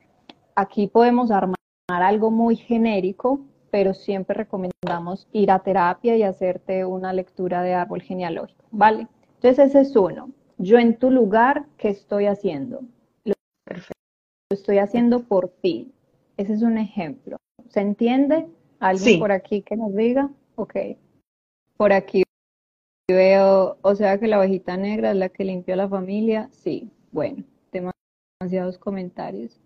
Aquí 0.56 0.88
podemos 0.88 1.30
armar 1.30 1.58
algo 1.90 2.32
muy 2.32 2.56
genérico, 2.56 3.42
pero 3.70 3.94
siempre 3.94 4.34
recomendamos 4.34 5.28
ir 5.34 5.52
a 5.52 5.60
terapia 5.60 6.16
y 6.16 6.24
hacerte 6.24 6.86
una 6.86 7.12
lectura 7.12 7.64
de 7.64 7.74
árbol 7.74 8.02
genealógico, 8.02 8.64
¿vale? 8.72 9.10
Entonces 9.36 9.68
ese 9.68 9.82
es 9.82 9.94
uno. 9.98 10.30
Yo 10.58 10.80
en 10.80 10.96
tu 10.96 11.12
lugar, 11.12 11.66
¿qué 11.76 11.90
estoy 11.90 12.28
haciendo? 12.28 12.80
Lo, 13.26 13.34
lo 13.66 14.56
estoy 14.56 14.78
haciendo 14.78 15.24
por 15.24 15.50
ti. 15.50 15.92
Ese 16.38 16.54
es 16.54 16.62
un 16.62 16.78
ejemplo. 16.78 17.36
¿Se 17.68 17.82
entiende? 17.82 18.48
¿Alguien 18.80 19.20
por 19.20 19.34
aquí 19.34 19.64
que 19.64 19.76
nos 19.76 19.94
diga? 19.94 20.30
Ok. 20.56 20.78
Por 21.82 21.94
aquí 21.94 22.22
veo, 23.10 23.80
o 23.82 23.96
sea 23.96 24.20
que 24.20 24.28
la 24.28 24.38
ovejita 24.38 24.78
negra 24.78 25.10
es 25.10 25.18
la 25.18 25.30
que 25.30 25.44
limpió 25.44 25.74
a 25.74 25.78
la 25.78 25.90
familia. 25.90 26.48
Sí, 26.52 26.92
bueno, 27.12 27.44
demasiados 27.72 28.78
comentarios. 28.78 29.60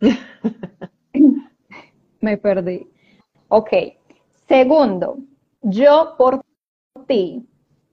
Me 2.22 2.38
perdí. 2.38 2.88
Ok. 3.48 3.68
Segundo, 4.48 5.18
yo 5.60 6.14
por 6.16 6.40
ti. 7.06 7.46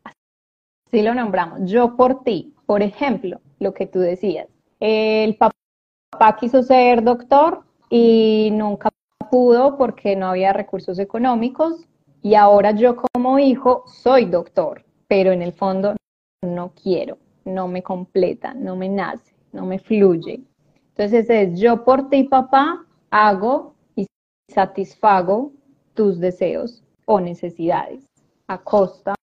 Así 0.05 1.01
lo 1.01 1.13
nombramos. 1.13 1.69
Yo 1.69 1.97
por 1.97 2.23
ti. 2.23 2.55
Por 2.65 2.81
ejemplo, 2.81 3.41
lo 3.59 3.73
que 3.73 3.87
tú 3.87 3.99
decías. 3.99 4.47
El 4.79 5.35
papá 5.35 6.37
quiso 6.39 6.63
ser 6.63 7.03
doctor 7.03 7.65
y 7.89 8.51
nunca 8.53 8.87
pudo 9.29 9.77
porque 9.77 10.15
no 10.15 10.27
había 10.27 10.53
recursos 10.53 10.97
económicos 10.97 11.89
y 12.21 12.35
ahora 12.35 12.71
yo 12.71 12.95
como 13.13 13.39
hijo 13.39 13.83
soy 13.87 14.25
doctor, 14.25 14.83
pero 15.07 15.31
en 15.31 15.41
el 15.41 15.53
fondo 15.53 15.95
no 16.43 16.73
quiero, 16.81 17.17
no 17.45 17.67
me 17.67 17.83
completa, 17.83 18.53
no 18.53 18.75
me 18.75 18.89
nace, 18.89 19.33
no 19.51 19.65
me 19.65 19.79
fluye. 19.79 20.41
Entonces 20.89 21.29
es 21.29 21.59
yo 21.59 21.83
por 21.83 22.09
ti 22.09 22.25
papá 22.25 22.85
hago 23.09 23.73
y 23.95 24.05
satisfago 24.49 25.51
tus 25.93 26.19
deseos 26.19 26.83
o 27.05 27.19
necesidades 27.19 28.05
a 28.47 28.61
costa 28.61 29.15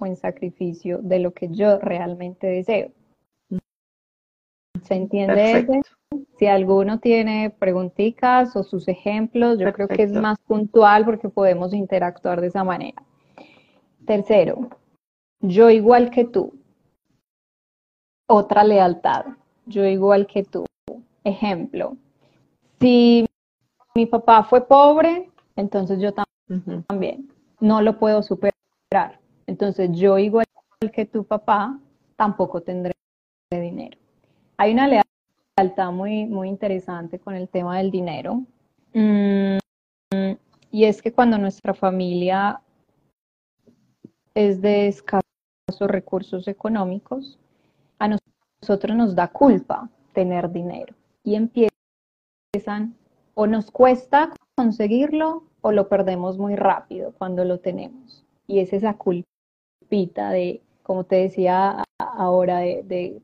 o 0.00 0.06
en 0.06 0.16
sacrificio 0.16 0.98
de 1.02 1.20
lo 1.20 1.32
que 1.32 1.48
yo 1.48 1.78
realmente 1.78 2.46
deseo. 2.46 2.90
¿Se 4.82 4.94
entiende? 4.94 5.66
Si 6.38 6.46
alguno 6.46 7.00
tiene 7.00 7.50
preguntitas 7.50 8.54
o 8.54 8.62
sus 8.62 8.86
ejemplos, 8.88 9.58
yo 9.58 9.72
creo 9.72 9.88
que 9.88 10.04
es 10.04 10.12
más 10.12 10.38
puntual 10.46 11.04
porque 11.04 11.28
podemos 11.28 11.74
interactuar 11.74 12.40
de 12.40 12.46
esa 12.46 12.62
manera. 12.62 13.02
Tercero, 14.06 14.70
yo 15.40 15.68
igual 15.68 16.10
que 16.10 16.24
tú. 16.24 16.54
Otra 18.28 18.62
lealtad. 18.62 19.26
Yo 19.66 19.84
igual 19.84 20.26
que 20.26 20.44
tú. 20.44 20.64
Ejemplo, 21.24 21.96
si 22.80 23.26
mi 23.94 24.06
papá 24.06 24.44
fue 24.44 24.66
pobre, 24.66 25.28
entonces 25.56 26.00
yo 26.00 26.14
también 26.86 27.28
no 27.60 27.82
lo 27.82 27.98
puedo 27.98 28.22
superar. 28.22 29.18
Entonces 29.46 29.90
yo 29.92 30.18
igual 30.18 30.46
que 30.92 31.04
tu 31.04 31.24
papá, 31.24 31.78
tampoco 32.16 32.62
tendré 32.62 32.92
dinero. 33.50 33.98
Hay 34.56 34.72
una 34.72 34.86
lealtad 34.86 35.07
Está 35.60 35.90
muy, 35.90 36.26
muy 36.26 36.48
interesante 36.48 37.18
con 37.18 37.34
el 37.34 37.48
tema 37.48 37.78
del 37.78 37.90
dinero. 37.90 38.44
Mm, 38.94 39.58
y 40.70 40.84
es 40.84 41.02
que 41.02 41.12
cuando 41.12 41.36
nuestra 41.36 41.74
familia 41.74 42.60
es 44.34 44.60
de 44.60 44.86
escasos 44.86 45.22
recursos 45.80 46.46
económicos, 46.46 47.38
a 47.98 48.08
nosotros 48.62 48.96
nos 48.96 49.16
da 49.16 49.28
culpa 49.28 49.90
tener 50.12 50.50
dinero 50.52 50.94
y 51.24 51.34
empiezan 51.34 52.94
o 53.34 53.46
nos 53.48 53.70
cuesta 53.72 54.32
conseguirlo 54.56 55.42
o 55.60 55.72
lo 55.72 55.88
perdemos 55.88 56.38
muy 56.38 56.54
rápido 56.54 57.12
cuando 57.18 57.44
lo 57.44 57.58
tenemos. 57.58 58.24
Y 58.46 58.60
es 58.60 58.72
esa 58.72 58.96
culpita 58.96 60.30
de 60.30 60.62
como 60.84 61.04
te 61.04 61.16
decía 61.16 61.82
ahora, 61.98 62.60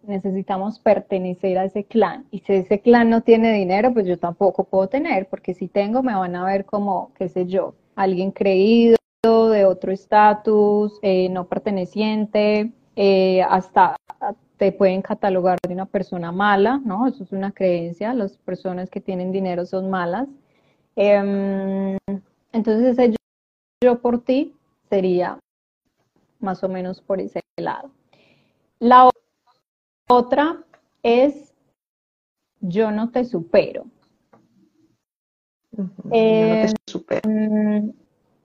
necesitamos 0.03 0.79
pertenecer 0.79 1.59
a 1.59 1.65
ese 1.65 1.85
clan. 1.85 2.27
Y 2.31 2.41
si 2.41 2.55
ese 2.55 2.81
clan 2.81 3.11
no 3.11 3.23
tiene 3.23 3.53
dinero, 3.53 3.93
pues 3.93 4.07
yo 4.07 4.19
tampoco 4.19 4.65
puedo 4.65 4.89
tener, 4.89 5.29
porque 5.29 5.55
si 5.55 5.69
tengo 5.69 6.03
me 6.03 6.15
van 6.15 6.37
a 6.37 6.45
ver 6.45 6.65
como, 6.65 7.13
qué 7.17 7.29
sé 7.29 7.47
yo, 7.47 7.75
alguien 7.95 8.31
creído, 8.33 8.97
de 9.23 9.65
otro 9.65 9.91
estatus, 9.91 10.99
eh, 11.01 11.29
no 11.31 11.47
perteneciente, 11.47 12.73
eh, 12.95 13.43
hasta 13.43 13.97
te 14.59 14.71
pueden 14.71 15.03
catalogar 15.03 15.59
de 15.67 15.75
una 15.75 15.87
persona 15.87 16.31
mala, 16.31 16.81
¿no? 16.85 17.07
Eso 17.07 17.25
es 17.25 17.33
una 17.33 17.53
creencia, 17.53 18.13
las 18.15 18.37
personas 18.37 18.91
que 18.91 19.01
tienen 19.01 19.33
dinero 19.33 19.67
son 19.67 19.91
malas. 19.91 20.29
Em, 20.97 21.97
entonces 22.53 22.99
ese 22.99 23.17
yo 23.83 23.99
por 24.01 24.23
ti 24.23 24.55
sería 24.89 25.39
más 26.41 26.63
o 26.63 26.69
menos 26.69 27.01
por 27.01 27.21
ese 27.21 27.41
lado. 27.57 27.91
La 28.79 29.11
otra 30.09 30.65
es 31.03 31.55
yo 32.61 32.91
no 32.91 33.11
te 33.11 33.25
supero. 33.25 33.85
yo 35.73 35.85
no 35.85 36.13
te 36.13 36.65
eh, 36.65 36.75
supero. 36.87 37.31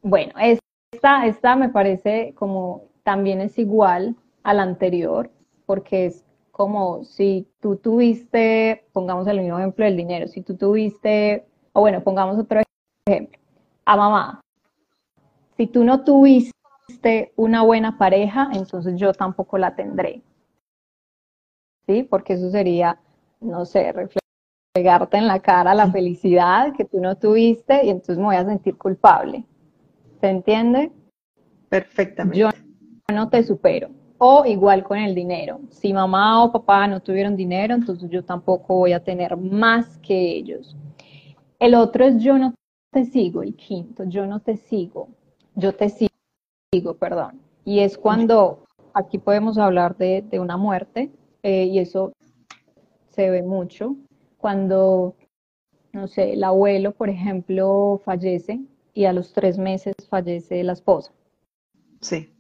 Bueno, 0.01 0.33
esta, 0.39 1.25
esta 1.25 1.55
me 1.55 1.69
parece 1.69 2.33
como 2.36 2.89
también 3.03 3.41
es 3.41 3.57
igual 3.57 4.15
a 4.43 4.53
la 4.53 4.63
anterior, 4.63 5.31
porque 5.65 6.07
es 6.07 6.25
como 6.51 7.03
si 7.05 7.48
tú 7.59 7.77
tuviste, 7.77 8.86
pongamos 8.91 9.27
el 9.27 9.39
mismo 9.39 9.57
ejemplo 9.57 9.86
del 9.86 9.98
dinero, 9.98 10.27
si 10.27 10.41
tú 10.41 10.57
tuviste, 10.57 11.45
o 11.74 11.81
bueno, 11.81 12.03
pongamos 12.03 12.38
otro 12.38 12.62
ejemplo, 13.07 13.39
a 13.86 13.95
mamá, 13.95 14.41
si 15.55 15.67
tú 15.67 15.83
no 15.83 16.03
tuviste 16.03 16.59
una 17.36 17.62
buena 17.63 17.98
pareja, 17.98 18.50
entonces 18.53 18.96
yo 18.96 19.13
tampoco 19.13 19.58
la 19.58 19.75
tendré. 19.75 20.22
¿Sí? 21.88 22.03
Porque 22.03 22.34
eso 22.34 22.51
sería, 22.51 23.00
no 23.39 23.65
sé, 23.65 23.91
reflejarte 23.91 25.17
en 25.17 25.27
la 25.27 25.39
cara 25.39 25.74
la 25.74 25.91
felicidad 25.91 26.74
que 26.75 26.86
tú 26.86 27.00
no 27.00 27.15
tuviste 27.15 27.86
y 27.86 27.89
entonces 27.89 28.17
me 28.17 28.25
voy 28.25 28.36
a 28.36 28.46
sentir 28.46 28.77
culpable. 28.77 29.43
¿Se 30.22 30.29
entiende? 30.29 30.91
Perfectamente. 31.69 32.38
Yo 32.38 32.50
no 33.13 33.29
te 33.29 33.43
supero. 33.43 33.89
O 34.17 34.46
igual 34.46 34.84
con 34.84 34.98
el 34.98 35.15
dinero. 35.15 35.62
Si 35.69 35.93
mamá 35.93 36.43
o 36.43 36.51
papá 36.51 36.88
no 36.88 37.00
tuvieron 37.00 37.36
dinero, 37.36 37.74
entonces 37.74 38.10
yo 38.10 38.24
tampoco 38.24 38.75
voy 38.75 38.91
a 38.93 39.03
tener 39.03 39.38
más 39.38 39.98
que 40.00 40.36
ellos. 40.36 40.75
El 41.58 41.74
otro 41.75 42.05
es 42.05 42.22
yo 42.22 42.38
no 42.38 42.53
te 42.91 43.05
sigo, 43.05 43.43
el 43.43 43.55
quinto, 43.55 44.03
yo 44.05 44.25
no 44.25 44.41
te 44.41 44.58
sigo. 44.58 45.10
Yo 45.55 45.74
te 45.74 45.89
sigo 45.89 46.09
digo, 46.71 46.95
perdón. 46.95 47.41
Y 47.65 47.79
es 47.79 47.97
cuando 47.97 48.65
aquí 48.93 49.17
podemos 49.17 49.57
hablar 49.57 49.97
de, 49.97 50.39
una 50.39 50.57
muerte, 50.57 51.11
eh, 51.43 51.65
y 51.65 51.79
eso 51.79 52.13
se 53.09 53.29
ve 53.29 53.43
mucho, 53.43 53.95
cuando, 54.38 55.15
no 55.91 56.07
sé, 56.07 56.33
el 56.33 56.43
abuelo, 56.43 56.91
por 56.91 57.09
ejemplo, 57.09 58.01
fallece 58.03 58.61
y 58.93 59.05
a 59.05 59.13
los 59.13 59.33
tres 59.33 59.57
meses 59.57 59.95
fallece 60.09 60.63
la 60.63 60.73
esposa. 60.73 61.11
Sí. 62.01 62.33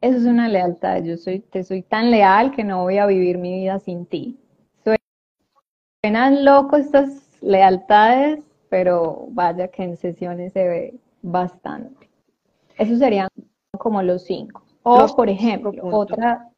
Eso 0.00 0.18
es 0.18 0.24
una 0.24 0.48
lealtad. 0.48 1.02
Yo 1.02 1.16
soy, 1.16 1.40
te 1.40 1.64
soy 1.64 1.82
tan 1.82 2.10
leal 2.10 2.52
que 2.52 2.64
no 2.64 2.82
voy 2.82 2.98
a 2.98 3.06
vivir 3.06 3.38
mi 3.38 3.60
vida 3.60 3.78
sin 3.78 4.06
ti. 4.06 4.38
Suenan 6.02 6.44
locos 6.44 6.80
estas 6.80 7.42
lealtades, 7.42 8.40
pero 8.68 9.26
vaya 9.30 9.68
que 9.68 9.82
en 9.82 9.96
sesiones 9.96 10.52
se 10.52 10.64
ve 10.68 10.94
bastante. 11.22 12.08
Eso 12.78 12.96
serían 12.96 13.28
como 13.78 14.02
los 14.02 14.24
cinco. 14.24 14.62
O, 14.82 15.06
por 15.16 15.28
ejemplo, 15.28 15.72
otra, 15.90 16.48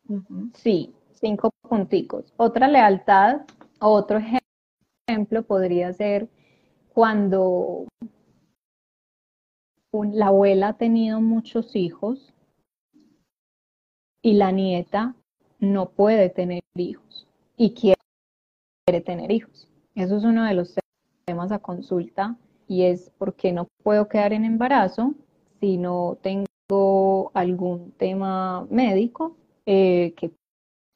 sí, 0.54 0.92
cinco 1.14 1.50
punticos. 1.62 2.32
Otra 2.36 2.68
lealtad, 2.68 3.42
otro 3.80 4.18
ejemplo 5.06 5.42
podría 5.44 5.92
ser 5.92 6.28
cuando 6.92 7.86
la 9.92 10.26
abuela 10.26 10.68
ha 10.68 10.72
tenido 10.74 11.20
muchos 11.20 11.74
hijos 11.74 12.34
y 14.22 14.34
la 14.34 14.52
nieta 14.52 15.14
no 15.58 15.90
puede 15.90 16.28
tener 16.28 16.60
hijos 16.74 17.26
y 17.56 17.72
quiere 17.72 17.96
tener 19.04 19.30
hijos. 19.30 19.68
Eso 19.94 20.16
es 20.16 20.24
uno 20.24 20.44
de 20.44 20.54
los 20.54 20.74
temas 21.24 21.52
a 21.52 21.58
consulta 21.58 22.36
y 22.66 22.82
es 22.82 23.10
porque 23.18 23.52
no 23.52 23.66
puedo 23.82 24.08
quedar 24.08 24.32
en 24.32 24.44
embarazo 24.44 25.14
si 25.60 25.76
no 25.78 26.18
tengo 26.22 26.47
algún 27.32 27.92
tema 27.92 28.66
médico, 28.70 29.36
eh, 29.64 30.14
¿qué 30.16 30.30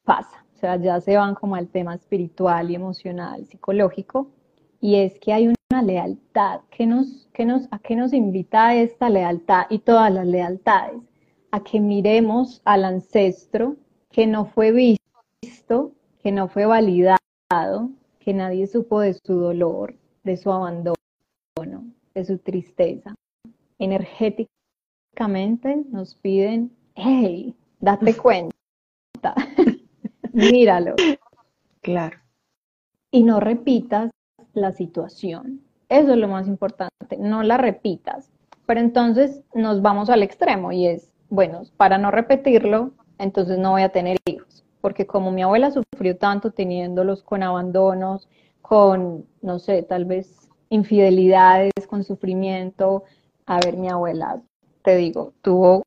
pasa? 0.03 0.45
O 0.55 0.59
sea, 0.59 0.75
ya 0.77 1.01
se 1.01 1.17
van 1.17 1.35
como 1.35 1.55
al 1.55 1.67
tema 1.67 1.95
espiritual 1.95 2.69
y 2.69 2.75
emocional, 2.75 3.45
psicológico, 3.47 4.27
y 4.79 4.95
es 4.95 5.19
que 5.19 5.33
hay 5.33 5.47
una 5.47 5.81
lealtad. 5.81 6.61
que 6.69 6.85
nos, 6.85 7.27
que 7.33 7.45
nos, 7.45 7.67
¿A 7.71 7.79
qué 7.79 7.95
nos 7.95 8.13
invita 8.13 8.75
esta 8.75 9.09
lealtad 9.09 9.65
y 9.69 9.79
todas 9.79 10.13
las 10.13 10.27
lealtades? 10.27 11.01
A 11.51 11.63
que 11.63 11.79
miremos 11.79 12.61
al 12.65 12.85
ancestro 12.85 13.75
que 14.11 14.27
no 14.27 14.45
fue 14.45 14.71
visto, 14.71 15.91
que 16.21 16.31
no 16.31 16.47
fue 16.49 16.65
validado, 16.65 17.89
que 18.19 18.33
nadie 18.33 18.67
supo 18.67 18.99
de 18.99 19.15
su 19.25 19.33
dolor, 19.33 19.95
de 20.23 20.37
su 20.37 20.51
abandono, 20.51 20.95
de 22.13 22.25
su 22.25 22.37
tristeza. 22.37 23.15
Energética 23.79 24.53
nos 25.91 26.15
piden, 26.15 26.71
hey, 26.95 27.55
date 27.79 28.15
cuenta, 28.17 28.53
Míralo. 30.33 30.95
Claro. 31.81 32.17
Y 33.11 33.23
no 33.23 33.39
repitas 33.39 34.09
la 34.53 34.71
situación. 34.71 35.61
Eso 35.89 36.13
es 36.13 36.17
lo 36.17 36.27
más 36.27 36.47
importante, 36.47 37.17
no 37.19 37.43
la 37.43 37.57
repitas. 37.57 38.31
Pero 38.65 38.79
entonces 38.79 39.43
nos 39.53 39.81
vamos 39.81 40.09
al 40.09 40.23
extremo 40.23 40.71
y 40.71 40.87
es, 40.87 41.11
bueno, 41.29 41.63
para 41.77 41.97
no 41.97 42.09
repetirlo, 42.09 42.91
entonces 43.19 43.59
no 43.59 43.71
voy 43.71 43.83
a 43.83 43.89
tener 43.89 44.17
hijos. 44.25 44.63
Porque 44.81 45.05
como 45.05 45.31
mi 45.31 45.43
abuela 45.43 45.71
sufrió 45.71 46.17
tanto 46.17 46.51
teniéndolos 46.51 47.21
con 47.21 47.43
abandonos, 47.43 48.27
con, 48.61 49.25
no 49.41 49.59
sé, 49.59 49.83
tal 49.83 50.05
vez 50.05 50.49
infidelidades, 50.69 51.71
con 51.87 52.03
sufrimiento. 52.03 53.03
A 53.45 53.59
ver, 53.59 53.77
mi 53.77 53.89
abuela, 53.89 54.41
te 54.83 54.95
digo, 54.97 55.33
tuvo 55.41 55.83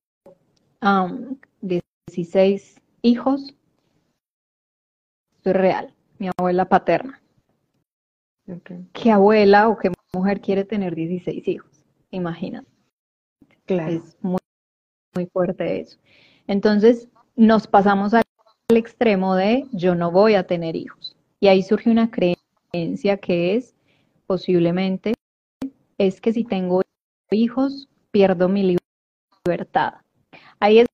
16 1.60 2.80
hijos. 3.02 3.54
Esto 5.36 5.50
es 5.50 5.56
real, 5.56 5.94
mi 6.18 6.30
abuela 6.36 6.68
paterna. 6.68 7.22
¿Qué 8.92 9.10
abuela 9.10 9.68
o 9.68 9.76
qué 9.76 9.92
mujer 10.14 10.40
quiere 10.40 10.64
tener 10.64 10.94
16 10.94 11.46
hijos? 11.48 11.84
Imagínate. 12.10 12.68
Claro. 13.66 13.92
Es 13.92 14.16
muy, 14.20 14.38
muy 15.14 15.26
fuerte 15.26 15.80
eso. 15.80 15.98
Entonces, 16.46 17.08
nos 17.34 17.66
pasamos 17.66 18.14
al 18.14 18.22
extremo 18.70 19.34
de 19.34 19.66
yo 19.72 19.94
no 19.94 20.10
voy 20.10 20.34
a 20.34 20.46
tener 20.46 20.76
hijos. 20.76 21.16
Y 21.40 21.48
ahí 21.48 21.62
surge 21.62 21.90
una 21.90 22.10
creencia 22.10 23.16
que 23.18 23.56
es 23.56 23.74
posiblemente 24.26 25.14
es 25.98 26.20
que 26.20 26.32
si 26.32 26.44
tengo 26.44 26.82
hijos 27.30 27.88
pierdo 28.10 28.48
mi 28.48 28.76
libertad. 29.46 29.94
Ahí 30.60 30.80
es 30.80 30.86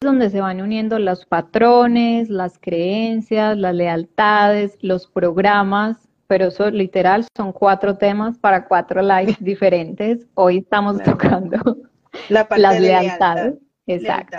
donde 0.00 0.28
se 0.30 0.40
van 0.40 0.60
uniendo 0.60 0.98
los 0.98 1.24
patrones, 1.24 2.28
las 2.28 2.58
creencias, 2.58 3.56
las 3.56 3.74
lealtades, 3.74 4.76
los 4.82 5.06
programas 5.06 6.06
pero 6.26 6.46
eso 6.46 6.70
literal 6.70 7.26
son 7.36 7.52
cuatro 7.52 7.96
temas 7.96 8.38
para 8.38 8.66
cuatro 8.66 9.02
lives 9.02 9.36
diferentes. 9.40 10.26
Hoy 10.34 10.58
estamos 10.58 11.02
tocando 11.02 11.58
las 12.28 12.80
lealtades. 12.80 13.54
Exacto. 13.86 14.36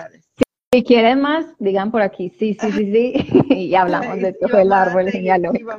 Si, 0.74 0.84
quieren 0.84 1.22
más, 1.22 1.46
digan 1.60 1.92
por 1.92 2.02
aquí, 2.02 2.30
sí, 2.30 2.56
sí, 2.60 2.72
sí, 2.72 2.92
sí, 2.92 3.46
y 3.50 3.76
hablamos 3.76 4.20
de 4.20 4.34
todo 4.34 4.60
el 4.60 4.72
árbol 4.74 5.10
genealógico. 5.10 5.72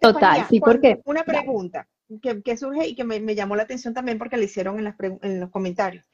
Total, 0.00 0.46
sí, 0.48 0.60
porque... 0.60 1.02
Una 1.04 1.24
pregunta 1.24 1.86
que, 2.22 2.56
surge 2.56 2.86
y 2.86 2.94
que 2.94 3.04
me, 3.04 3.34
llamó 3.34 3.56
la 3.56 3.64
atención 3.64 3.94
también 3.94 4.18
porque 4.18 4.36
la 4.36 4.44
hicieron 4.44 4.78
en, 4.78 4.94
en 5.22 5.40
los 5.40 5.50
comentarios. 5.50 6.04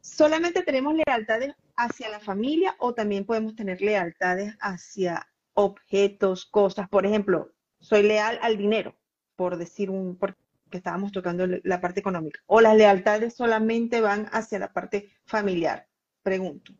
¿Solamente 0.00 0.62
tenemos 0.62 0.94
lealtades 0.94 1.54
hacia 1.76 2.08
la 2.08 2.20
familia 2.20 2.76
o 2.78 2.94
también 2.94 3.24
podemos 3.24 3.56
tener 3.56 3.80
lealtades 3.80 4.56
hacia 4.60 5.26
objetos, 5.54 6.46
cosas? 6.46 6.88
Por 6.88 7.06
ejemplo, 7.06 7.50
soy 7.80 8.02
leal 8.02 8.38
al 8.40 8.56
dinero, 8.56 8.94
por 9.34 9.56
decir 9.56 9.90
un, 9.90 10.16
porque 10.16 10.38
estábamos 10.70 11.12
tocando 11.12 11.46
la 11.46 11.80
parte 11.80 12.00
económica, 12.00 12.40
o 12.46 12.60
las 12.60 12.76
lealtades 12.76 13.34
solamente 13.34 14.00
van 14.00 14.26
hacia 14.32 14.58
la 14.58 14.72
parte 14.72 15.10
familiar, 15.24 15.86
pregunto. 16.22 16.72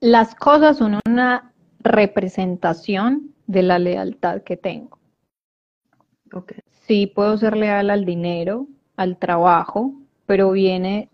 Las 0.00 0.34
cosas 0.34 0.78
son 0.78 1.00
una 1.06 1.52
representación 1.80 3.34
de 3.46 3.62
la 3.62 3.78
lealtad 3.78 4.42
que 4.42 4.56
tengo. 4.56 4.98
Okay. 6.32 6.58
Sí 6.86 7.06
puedo 7.06 7.36
ser 7.36 7.56
leal 7.56 7.90
al 7.90 8.04
dinero, 8.04 8.66
al 8.96 9.18
trabajo, 9.18 9.94
pero 10.26 10.50
viene 10.50 11.08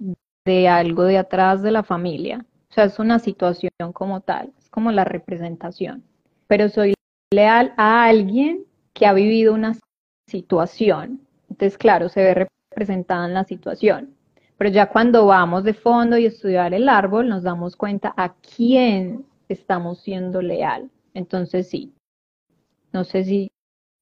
de 0.44 0.68
algo 0.68 1.04
de 1.04 1.18
atrás 1.18 1.62
de 1.62 1.70
la 1.70 1.82
familia. 1.82 2.44
O 2.70 2.72
sea, 2.72 2.84
es 2.84 2.98
una 2.98 3.18
situación 3.18 3.70
como 3.92 4.20
tal, 4.20 4.52
es 4.58 4.68
como 4.68 4.92
la 4.92 5.04
representación. 5.04 6.04
Pero 6.46 6.68
soy 6.68 6.94
leal 7.32 7.74
a 7.76 8.04
alguien 8.04 8.64
que 8.92 9.06
ha 9.06 9.12
vivido 9.12 9.54
una 9.54 9.76
situación. 10.28 11.20
Entonces, 11.48 11.76
claro, 11.78 12.08
se 12.08 12.22
ve 12.22 12.48
representada 12.70 13.26
en 13.26 13.34
la 13.34 13.44
situación. 13.44 14.14
Pero 14.56 14.70
ya 14.70 14.90
cuando 14.90 15.26
vamos 15.26 15.64
de 15.64 15.74
fondo 15.74 16.18
y 16.18 16.26
estudiar 16.26 16.74
el 16.74 16.88
árbol, 16.88 17.28
nos 17.28 17.42
damos 17.42 17.76
cuenta 17.76 18.14
a 18.16 18.34
quién 18.34 19.24
estamos 19.48 20.00
siendo 20.00 20.42
leal. 20.42 20.90
Entonces, 21.14 21.68
sí. 21.68 21.92
No 22.92 23.04
sé 23.04 23.24
si, 23.24 23.50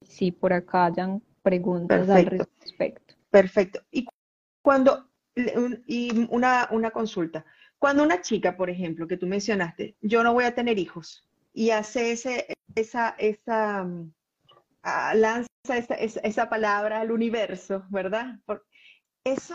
si 0.03 0.33
por 0.33 0.53
acá 0.53 0.87
hayan 0.87 1.23
preguntas 1.43 2.09
al 2.09 2.27
respecto. 2.27 3.15
Perfecto. 3.31 3.81
Y 3.91 4.07
cuando, 4.63 5.09
y 5.87 6.27
una, 6.31 6.69
una 6.71 6.91
consulta. 6.91 7.45
Cuando 7.79 8.03
una 8.03 8.21
chica, 8.21 8.57
por 8.57 8.71
ejemplo, 8.71 9.07
que 9.07 9.17
tú 9.17 9.27
mencionaste, 9.27 9.95
yo 10.01 10.23
no 10.25 10.33
voy 10.33 10.45
a 10.45 10.55
tener 10.55 10.79
hijos, 10.79 11.29
y 11.53 11.71
hace 11.71 12.13
ese, 12.13 12.55
esa, 12.75 13.17
esa 13.19 13.85
mm, 13.85 14.13
lanza 15.15 15.49
esa, 15.69 15.95
esa, 15.95 16.49
palabra 16.49 17.01
al 17.01 17.11
universo, 17.11 17.85
¿verdad? 17.91 18.39
eso 19.25 19.55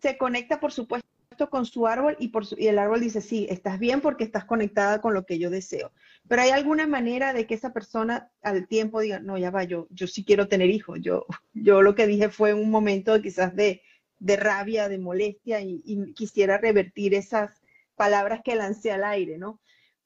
se 0.00 0.16
conecta, 0.18 0.58
por 0.58 0.72
supuesto, 0.72 1.06
con 1.50 1.66
su 1.66 1.86
árbol 1.86 2.16
y, 2.18 2.28
por 2.28 2.44
y 2.56 2.68
el 2.68 2.78
árbol 2.78 3.00
dice, 3.00 3.20
sí, 3.20 3.46
estás 3.50 3.78
bien 3.78 4.00
porque 4.00 4.24
estás 4.24 4.44
conectada 4.44 5.00
con 5.00 5.14
lo 5.14 5.26
que 5.26 5.38
yo 5.38 5.50
deseo. 5.50 5.92
Pero 6.28 6.42
hay 6.42 6.50
alguna 6.50 6.86
manera 6.86 7.32
de 7.32 7.46
que 7.46 7.54
esa 7.54 7.72
persona 7.72 8.30
al 8.42 8.66
tiempo 8.66 9.00
diga, 9.00 9.20
no, 9.20 9.38
ya 9.38 9.50
va, 9.50 9.64
yo, 9.64 9.86
yo 9.90 10.06
sí 10.06 10.24
quiero 10.24 10.48
tener 10.48 10.70
hijos. 10.70 10.98
Yo, 11.00 11.26
yo 11.54 11.82
lo 11.82 11.94
que 11.94 12.06
dije 12.06 12.28
fue 12.28 12.54
un 12.54 12.70
momento 12.70 13.20
quizás 13.20 13.54
de, 13.54 13.82
de 14.18 14.36
rabia, 14.36 14.88
de 14.88 14.98
molestia 14.98 15.60
y, 15.60 15.82
y, 15.84 16.14
quisiera 16.14 16.58
revertir 16.58 17.14
esas 17.14 17.62
palabras 17.96 18.40
que 18.44 18.56
lancé 18.56 18.90
al 18.90 19.04
aire, 19.04 19.38
¿no? 19.38 19.60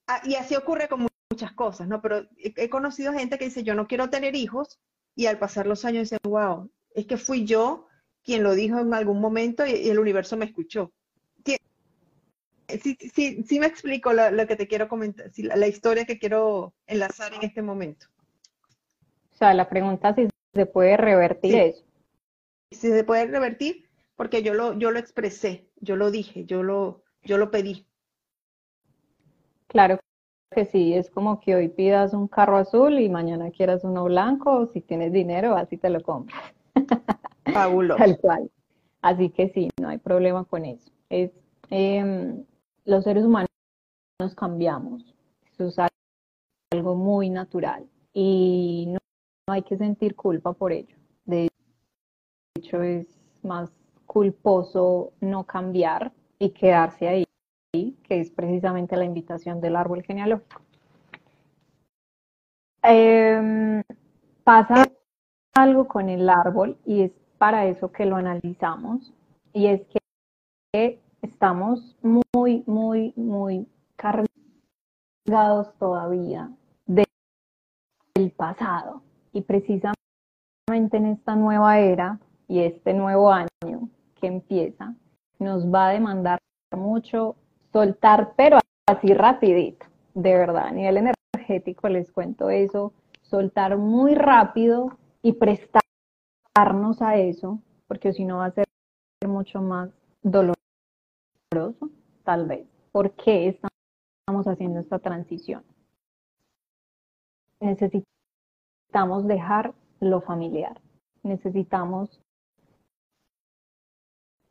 Ah, 0.07 0.23
y 0.25 0.35
así 0.35 0.57
ocurre 0.57 0.88
con 0.88 1.07
muchas 1.31 1.53
cosas, 1.53 1.87
¿no? 1.87 2.01
Pero 2.01 2.27
he, 2.37 2.69
conocido 2.69 3.12
gente 3.12 3.38
que 3.38 3.45
dice, 3.47 3.62
yo 3.62 3.75
no 3.75 3.87
quiero 3.87 4.11
tener 4.11 4.35
hijos, 4.35 4.81
y 5.14 5.27
al 5.27 5.38
pasar 5.38 5.67
los 5.67 5.85
años 5.85 6.05
dicen, 6.05 6.19
wow, 6.23 6.71
es 6.95 7.07
que 7.07 7.17
fui 7.17 7.45
yo 7.45 7.87
quien 8.23 8.43
lo 8.43 8.55
dijo 8.55 8.79
en 8.79 8.93
algún 8.95 9.21
momento 9.21 9.67
y, 9.67 9.88
el 9.88 9.99
universo 9.99 10.37
me 10.37 10.47
escuchó. 10.47 10.93
Sí, 12.68 12.98
sí, 13.14 13.42
sí 13.44 13.61
me 13.61 13.66
explico 13.66 14.12
lo, 14.12 14.46
que 14.46 14.57
te 14.57 14.68
quiero 14.68 14.88
comentar, 14.88 15.31
la, 15.37 15.66
historia 15.66 16.04
que 16.04 16.18
quiero 16.18 16.74
enlazar 16.87 17.33
en 17.33 17.42
este 17.42 17.62
momento. 17.62 18.07
O 19.33 19.37
sea, 19.37 19.54
la 19.54 19.68
pregunta 19.68 20.11
es 20.11 20.16
si 20.16 20.28
se 20.54 20.66
puede 20.66 20.96
revertir 20.96 21.54
eso. 21.54 21.85
Si 22.70 22.88
se 22.88 23.04
puede 23.04 23.26
revertir, 23.26 23.88
porque 24.16 24.42
yo 24.42 24.52
lo, 24.52 24.78
yo 24.78 24.90
lo 24.90 24.98
expresé, 24.98 25.70
yo 25.81 25.96
lo 25.96 26.11
dije, 26.11 26.44
yo 26.44 26.62
lo, 26.62 27.02
yo 27.22 27.38
lo 27.38 27.50
pedí. 27.50 27.87
Claro 29.68 29.98
que 30.50 30.64
sí, 30.66 30.94
es 30.94 31.11
como 31.11 31.40
que 31.40 31.54
hoy 31.54 31.68
pidas 31.68 32.12
un 32.12 32.28
carro 32.28 32.57
azul 32.57 32.98
y 32.98 33.09
mañana 33.09 33.50
quieras 33.50 33.85
uno 33.85 34.04
blanco, 34.04 34.70
si 34.72 34.81
tienes 34.81 35.12
dinero, 35.12 35.57
así 35.57 35.76
te 35.76 35.88
lo 35.88 36.02
compras. 36.02 36.52
Fabuloso. 37.52 37.98
Tal 38.04 38.18
cual. 38.18 38.50
Así 39.00 39.31
que 39.31 39.48
sí, 39.50 39.70
no 39.81 39.88
hay 39.88 39.98
problema 39.98 40.44
con 40.44 40.64
eso. 40.64 40.90
Es, 41.09 41.31
em, 41.70 42.44
los 42.88 43.05
seres 43.05 43.24
humanos 43.24 43.48
nos 44.18 44.35
cambiamos. 44.35 45.14
Eso 45.53 45.68
es 45.68 45.77
algo 46.72 46.94
muy 46.94 47.29
natural 47.29 47.87
y 48.14 48.87
no, 48.88 48.98
hay 49.53 49.62
que 49.62 49.77
sentir 49.77 50.16
culpa 50.16 50.55
por 50.55 50.72
ello. 50.72 50.96
De 51.27 51.48
hecho, 52.57 52.83
es 52.83 53.07
más 53.42 53.70
culposo 54.07 55.12
no 55.20 55.44
cambiar 55.44 56.12
y 56.38 56.51
quedarse 56.51 57.09
ahí 57.09 57.24
que 57.72 58.20
es 58.20 58.31
precisamente 58.31 58.96
la 58.96 59.05
invitación 59.05 59.61
del 59.61 59.77
árbol 59.77 60.03
genealógico. 60.03 60.62
Em, 62.83 63.83
pasa 64.44 64.87
algo 65.55 65.87
con 65.87 66.09
el 66.09 66.29
árbol 66.31 66.79
y 66.87 67.03
es 67.03 67.12
para 67.37 67.66
eso 67.66 67.92
que 67.92 68.07
lo 68.07 68.16
analizamos 68.16 69.12
y 69.53 69.66
es 69.66 69.83
que 70.72 71.01
estamos 71.20 71.96
muy, 72.03 72.22
muy, 72.67 73.13
muy 73.17 73.67
cargados 73.97 75.75
todavía 75.79 76.51
del 76.87 78.31
pasado. 78.37 79.03
Y 79.33 79.43
precisamente 79.43 79.95
en 80.97 81.07
esta 81.07 81.37
nueva 81.37 81.79
era 81.79 82.19
y 82.49 82.61
este 82.61 82.95
nuevo 82.95 83.31
año 83.31 83.89
que 84.21 84.27
empieza 84.27 84.95
nos 85.39 85.73
va 85.73 85.89
a 85.89 85.93
demandar 85.93 86.39
mucho 86.77 87.37
soltar, 87.73 88.33
pero 88.37 88.59
así 88.87 89.15
rapidito, 89.15 89.87
de 90.15 90.35
verdad, 90.35 90.67
a 90.67 90.73
nivel 90.73 91.13
energético 91.37 91.89
les 91.89 92.11
cuento 92.11 92.51
eso, 92.51 92.93
soltar 93.23 93.77
muy 93.77 94.15
rápido 94.15 94.99
y 95.23 95.35
prestarnos 95.35 97.01
a 97.03 97.17
eso, 97.17 97.61
porque 97.87 98.13
si 98.13 98.25
no 98.25 98.39
va 98.39 98.47
a 98.47 98.51
ser 98.51 98.67
mucho 99.27 99.63
más 99.63 99.91
doloroso, 100.23 100.58
tal 102.29 102.45
vez. 102.45 102.69
¿Por 102.93 103.12
qué 103.12 103.49
estamos 103.49 104.47
haciendo 104.47 104.81
esta 104.81 104.99
transición? 104.99 105.64
Necesitamos 107.59 109.27
dejar 109.27 109.73
lo 110.01 110.21
familiar, 110.21 110.79
necesitamos 111.23 112.21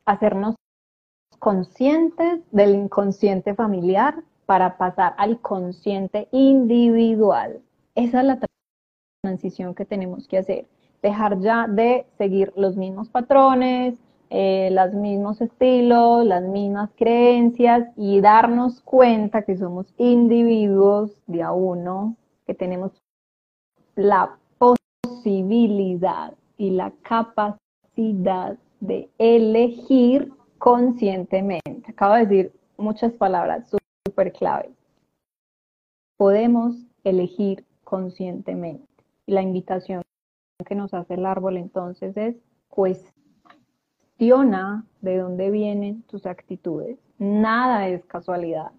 hacernos 0.06 0.56
conscientes 1.38 2.40
del 2.50 2.74
inconsciente 2.74 3.54
familiar 3.54 4.24
para 4.44 4.76
pasar 4.76 5.14
al 5.16 5.40
consciente 5.40 6.26
individual. 6.32 7.62
Esa 7.94 8.22
es 8.22 8.26
la 8.26 8.40
transición 9.22 9.76
que 9.76 9.84
tenemos 9.84 10.26
que 10.26 10.38
hacer. 10.38 10.68
Dejar 11.00 11.38
ya 11.38 11.68
de 11.68 12.06
seguir 12.18 12.52
los 12.56 12.76
mismos 12.76 13.08
patrones, 13.08 14.00
eh, 14.30 14.68
los 14.72 14.92
mismos 14.92 15.40
estilos, 15.40 16.24
las 16.24 16.42
mismas 16.42 16.90
creencias 16.96 17.88
y 17.96 18.20
darnos 18.20 18.80
cuenta 18.82 19.42
que 19.42 19.56
somos 19.56 19.86
individuos 19.96 21.12
de 21.26 21.42
a 21.42 21.52
uno, 21.52 22.16
que 22.46 22.54
tenemos 22.54 22.92
la 23.96 24.36
posibilidad 24.58 26.34
y 26.58 26.70
la 26.70 26.92
capacidad 27.02 28.58
de 28.80 29.08
elegir 29.18 30.32
conscientemente. 30.58 31.90
Acabo 31.90 32.14
de 32.14 32.26
decir 32.26 32.52
muchas 32.76 33.12
palabras 33.12 33.72
súper 34.04 34.32
claves. 34.32 34.72
Podemos 36.16 36.76
elegir 37.04 37.64
conscientemente. 37.84 38.86
Y 39.26 39.32
la 39.32 39.42
invitación 39.42 40.02
que 40.66 40.74
nos 40.74 40.92
hace 40.92 41.14
el 41.14 41.24
árbol 41.26 41.56
entonces 41.56 42.16
es 42.16 42.36
de 44.18 45.16
dónde 45.16 45.50
vienen 45.50 46.02
tus 46.02 46.26
actitudes. 46.26 46.98
Nada 47.18 47.88
es 47.88 48.04
casualidad. 48.06 48.72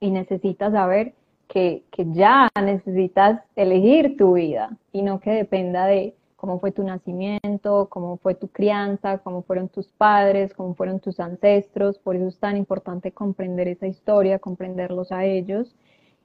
Y 0.00 0.10
necesitas 0.10 0.72
saber 0.72 1.14
que, 1.46 1.84
que 1.90 2.06
ya 2.12 2.48
necesitas 2.60 3.40
elegir 3.56 4.16
tu 4.16 4.34
vida 4.34 4.76
y 4.92 5.02
no 5.02 5.20
que 5.20 5.30
dependa 5.30 5.86
de 5.86 6.14
cómo 6.36 6.60
fue 6.60 6.72
tu 6.72 6.82
nacimiento, 6.82 7.88
cómo 7.88 8.16
fue 8.18 8.34
tu 8.34 8.48
crianza, 8.48 9.18
cómo 9.18 9.42
fueron 9.42 9.68
tus 9.68 9.88
padres, 9.88 10.52
cómo 10.54 10.74
fueron 10.74 11.00
tus 11.00 11.18
ancestros. 11.20 11.98
Por 11.98 12.16
eso 12.16 12.26
es 12.28 12.38
tan 12.38 12.56
importante 12.56 13.12
comprender 13.12 13.68
esa 13.68 13.86
historia, 13.86 14.38
comprenderlos 14.38 15.10
a 15.10 15.24
ellos. 15.24 15.74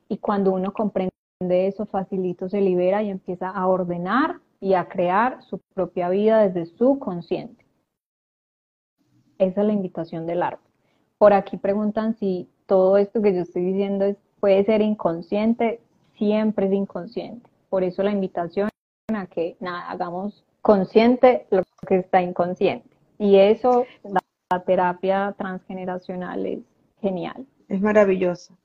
Y 0.10 0.17
cuando 0.17 0.52
uno 0.52 0.73
comprende 0.73 1.12
eso, 1.41 1.86
facilito 1.86 2.49
se 2.49 2.62
libera 2.62 3.02
y 3.04 3.10
empieza 3.10 3.49
a 3.49 3.67
ordenar 3.67 4.39
y 4.63 4.76
a 4.76 4.88
crear 4.88 5.43
su 5.43 5.60
propia 5.73 6.08
vida 6.08 6.47
desde 6.47 6.73
su 6.78 6.97
consciente. 6.97 7.65
Esa 9.38 9.60
es 9.60 9.67
la 9.67 9.73
invitación 9.73 10.26
del 10.26 10.41
arte. 10.41 10.63
Por 11.17 11.34
aquí 11.34 11.58
preguntan 11.58 12.15
si 12.17 12.49
todo 12.65 12.95
esto 12.95 13.21
que 13.21 13.34
yo 13.34 13.41
estoy 13.41 13.65
diciendo 13.65 14.15
puede 14.39 14.63
ser 14.63 14.82
inconsciente, 14.82 15.82
siempre 16.17 16.67
es 16.67 16.71
inconsciente. 16.71 17.49
Por 17.69 17.84
eso 17.84 18.04
la 18.04 18.12
invitación 18.12 18.69
a 19.13 19.26
que 19.26 19.58
nada, 19.60 19.91
hagamos 19.91 20.45
consciente 20.62 21.45
lo 21.49 21.63
que 21.86 21.97
está 21.97 22.21
inconsciente. 22.21 22.88
Y 23.19 23.36
eso, 23.36 23.86
la, 24.04 24.21
terapia 24.65 25.36
transgeneracional 25.38 26.45
es 26.45 26.60
genial. 27.02 27.45
Es 27.67 27.82
maravilloso. 27.82 28.58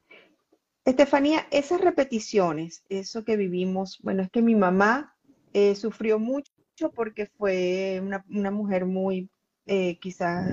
Estefanía, 0.85 1.47
esas 1.51 1.81
repeticiones, 1.81 2.85
eso 2.89 3.25
que 3.25 3.37
vivimos, 3.37 3.99
bueno, 4.05 4.23
es 4.23 4.31
que 4.31 4.43
mi 4.43 4.55
mamá 4.55 5.17
eh, 5.53 5.75
sufrió 5.75 6.19
mucho 6.19 6.53
porque 6.95 7.27
fue 7.27 8.01
una, 8.03 8.51
mujer 8.51 8.87
muy, 8.87 9.31
eh, 9.67 9.99
quizás, 9.99 10.51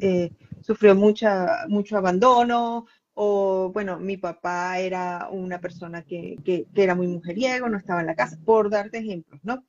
eh, 0.00 0.30
sufrió 0.60 0.94
mucha, 0.94 1.66
mucho 1.68 1.96
abandono, 1.96 2.86
o 3.14 3.70
bueno, 3.72 3.98
mi 3.98 4.16
papá 4.16 4.78
era 4.78 5.28
una 5.30 5.60
persona 5.60 6.02
que, 6.02 6.66
era 6.74 6.94
muy 6.94 7.06
mujeriego, 7.06 7.68
no 7.68 7.76
estaba 7.76 8.00
en 8.00 8.06
la 8.06 8.14
casa, 8.14 8.38
por 8.44 8.70
darte 8.70 8.98
ejemplos, 8.98 9.40
¿no? 9.42 9.64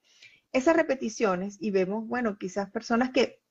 Esas 0.53 0.75
repeticiones 0.75 1.57
y 1.59 1.71
vemos, 1.71 2.07
bueno, 2.07 2.37
quizás 2.37 2.69
personas 2.71 3.11
que 3.11 3.41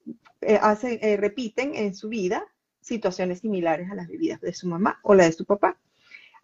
eh, 0.41 0.59
hacen, 0.61 0.99
eh, 1.03 1.19
repiten 1.19 1.75
en 1.75 1.95
su 1.95 2.09
vida 2.09 2.45
situaciones 2.81 3.41
similares 3.41 3.91
a 3.91 3.95
las 3.95 4.09
vividas 4.09 4.41
de 4.41 4.55
su 4.55 4.67
mamá 4.69 4.99
o 5.03 5.15
la 5.15 5.25
de 5.25 5.33
su 5.33 5.45
papá. 5.45 5.79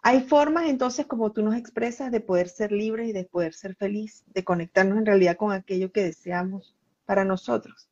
Hay 0.09 0.21
formas 0.21 0.69
entonces, 0.69 1.05
como 1.05 1.33
tú 1.33 1.41
nos 1.43 1.53
expresas, 1.53 2.13
de 2.13 2.21
poder 2.21 2.47
ser 2.47 2.71
libres 2.71 3.09
y 3.09 3.11
de 3.11 3.25
poder 3.25 3.53
ser 3.53 3.75
feliz, 3.75 4.23
de 4.27 4.41
conectarnos 4.45 4.99
en 4.99 5.05
realidad 5.05 5.35
con 5.35 5.51
aquello 5.51 5.91
que 5.91 6.01
deseamos 6.01 6.77
para 7.05 7.25
nosotros. 7.25 7.89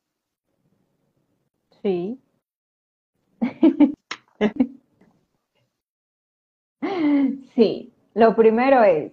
Sí. 1.82 2.18
Sí, 7.54 7.92
lo 8.14 8.34
primero 8.34 8.82
es 8.82 9.12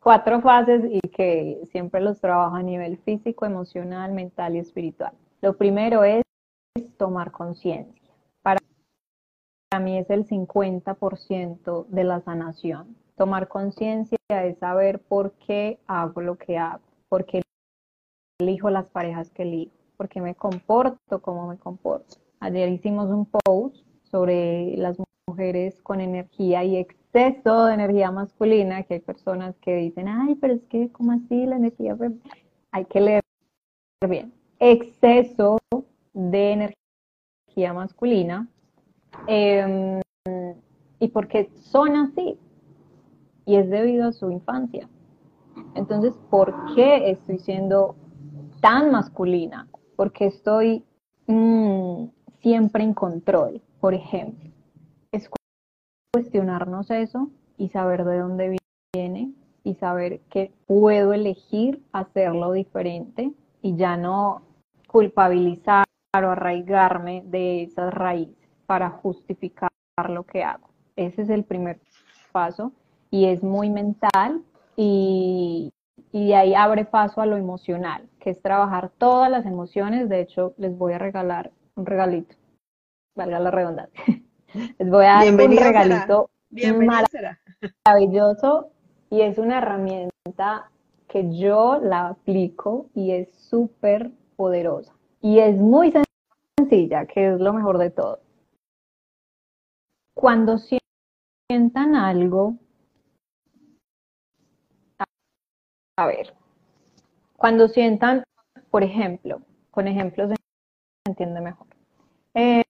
cuatro 0.00 0.40
fases 0.40 0.82
y 0.88 1.00
que 1.10 1.60
siempre 1.70 2.00
los 2.00 2.20
trabajo 2.20 2.56
a 2.56 2.62
nivel 2.62 2.98
físico, 2.98 3.46
emocional, 3.46 4.12
mental 4.12 4.56
y 4.56 4.58
espiritual. 4.58 5.12
Lo 5.40 5.56
primero 5.56 6.02
es 6.02 6.22
tomar 6.96 7.30
conciencia. 7.30 8.01
Para 9.72 9.84
mí 9.84 9.96
es 9.96 10.10
el 10.10 10.26
50% 10.26 11.86
de 11.86 12.04
la 12.04 12.20
sanación. 12.20 12.94
Tomar 13.16 13.48
conciencia 13.48 14.18
es 14.28 14.58
saber 14.58 14.98
por 15.00 15.32
qué 15.46 15.78
hago 15.86 16.20
lo 16.20 16.36
que 16.36 16.58
hago, 16.58 16.82
por 17.08 17.24
qué 17.24 17.40
elijo 18.38 18.68
las 18.68 18.90
parejas 18.90 19.30
que 19.30 19.44
elijo, 19.44 19.72
por 19.96 20.10
qué 20.10 20.20
me 20.20 20.34
comporto 20.34 21.22
como 21.22 21.48
me 21.48 21.56
comporto. 21.56 22.18
Ayer 22.40 22.68
hicimos 22.68 23.08
un 23.08 23.24
post 23.24 23.82
sobre 24.02 24.76
las 24.76 24.98
mujeres 25.26 25.80
con 25.80 26.02
energía 26.02 26.64
y 26.64 26.76
exceso 26.76 27.64
de 27.64 27.72
energía 27.72 28.10
masculina, 28.10 28.82
que 28.82 28.92
hay 28.92 29.00
personas 29.00 29.56
que 29.62 29.74
dicen, 29.76 30.06
ay, 30.06 30.34
pero 30.34 30.52
es 30.52 30.64
que, 30.64 30.92
¿cómo 30.92 31.12
así 31.12 31.46
la 31.46 31.56
energía? 31.56 31.96
Hay 32.72 32.84
que 32.84 33.00
leer 33.00 33.22
bien. 34.06 34.34
Exceso 34.58 35.56
de 36.12 36.52
energía 36.52 37.72
masculina. 37.72 38.51
Em, 39.26 40.00
y 40.98 41.08
porque 41.08 41.50
son 41.60 41.96
así. 41.96 42.38
Y 43.44 43.56
es 43.56 43.68
debido 43.68 44.08
a 44.08 44.12
su 44.12 44.30
infancia. 44.30 44.88
Entonces, 45.74 46.14
¿por 46.30 46.74
qué 46.74 47.10
estoy 47.10 47.38
siendo 47.38 47.96
tan 48.60 48.90
masculina? 48.90 49.68
Porque 49.96 50.26
estoy 50.26 50.84
mm, 51.26 52.06
siempre 52.40 52.84
en 52.84 52.94
control, 52.94 53.60
por 53.80 53.94
ejemplo 53.94 54.52
cuestionarnos 56.14 56.90
eso 56.90 57.30
y 57.56 57.70
saber 57.70 58.04
de 58.04 58.18
dónde 58.18 58.58
viene 58.94 59.32
y 59.64 59.74
saber 59.76 60.20
que 60.28 60.52
puedo 60.66 61.14
elegir 61.14 61.82
hacerlo 61.92 62.52
diferente 62.52 63.32
y 63.62 63.76
ya 63.76 63.96
no 63.96 64.42
culpabilizar 64.88 65.86
o 66.14 66.18
arraigarme 66.18 67.22
de 67.24 67.62
esas 67.62 67.94
raíces 67.94 68.41
para 68.72 68.88
justificar 68.88 69.68
lo 70.08 70.24
que 70.24 70.42
hago. 70.42 70.70
Ese 70.96 71.20
es 71.20 71.28
el 71.28 71.44
primer 71.44 71.78
paso 72.32 72.72
y 73.10 73.26
es 73.26 73.42
muy 73.42 73.68
mental 73.68 74.40
y, 74.76 75.70
y 76.10 76.28
de 76.28 76.34
ahí 76.36 76.54
abre 76.54 76.86
paso 76.86 77.20
a 77.20 77.26
lo 77.26 77.36
emocional, 77.36 78.08
que 78.18 78.30
es 78.30 78.40
trabajar 78.40 78.90
todas 78.96 79.30
las 79.30 79.44
emociones. 79.44 80.08
De 80.08 80.22
hecho, 80.22 80.54
les 80.56 80.74
voy 80.74 80.94
a 80.94 80.98
regalar 80.98 81.50
un 81.74 81.84
regalito, 81.84 82.34
valga 83.14 83.40
la 83.40 83.50
redundancia. 83.50 84.02
Les 84.78 84.88
voy 84.88 85.04
a 85.04 85.22
dar 85.22 85.34
un 85.34 85.54
regalito 85.54 86.30
maravilloso 87.84 88.70
y 89.10 89.20
es 89.20 89.36
una 89.36 89.58
herramienta 89.58 90.70
que 91.08 91.30
yo 91.36 91.78
la 91.78 92.08
aplico 92.08 92.86
y 92.94 93.10
es 93.10 93.34
súper 93.34 94.12
poderosa. 94.36 94.94
Y 95.20 95.40
es 95.40 95.58
muy 95.58 95.92
sencilla, 96.56 97.04
que 97.04 97.34
es 97.34 97.38
lo 97.38 97.52
mejor 97.52 97.76
de 97.76 97.90
todo. 97.90 98.22
Cuando 100.14 100.58
sientan 100.58 101.96
algo, 101.96 102.56
a 105.98 106.06
ver, 106.06 106.34
cuando 107.36 107.68
sientan, 107.68 108.24
por 108.70 108.82
ejemplo, 108.82 109.40
con 109.70 109.88
ejemplos 109.88 110.30
se 110.30 110.36
entiende 111.06 111.40
mejor. 111.40 111.66
Eh, 112.34 112.62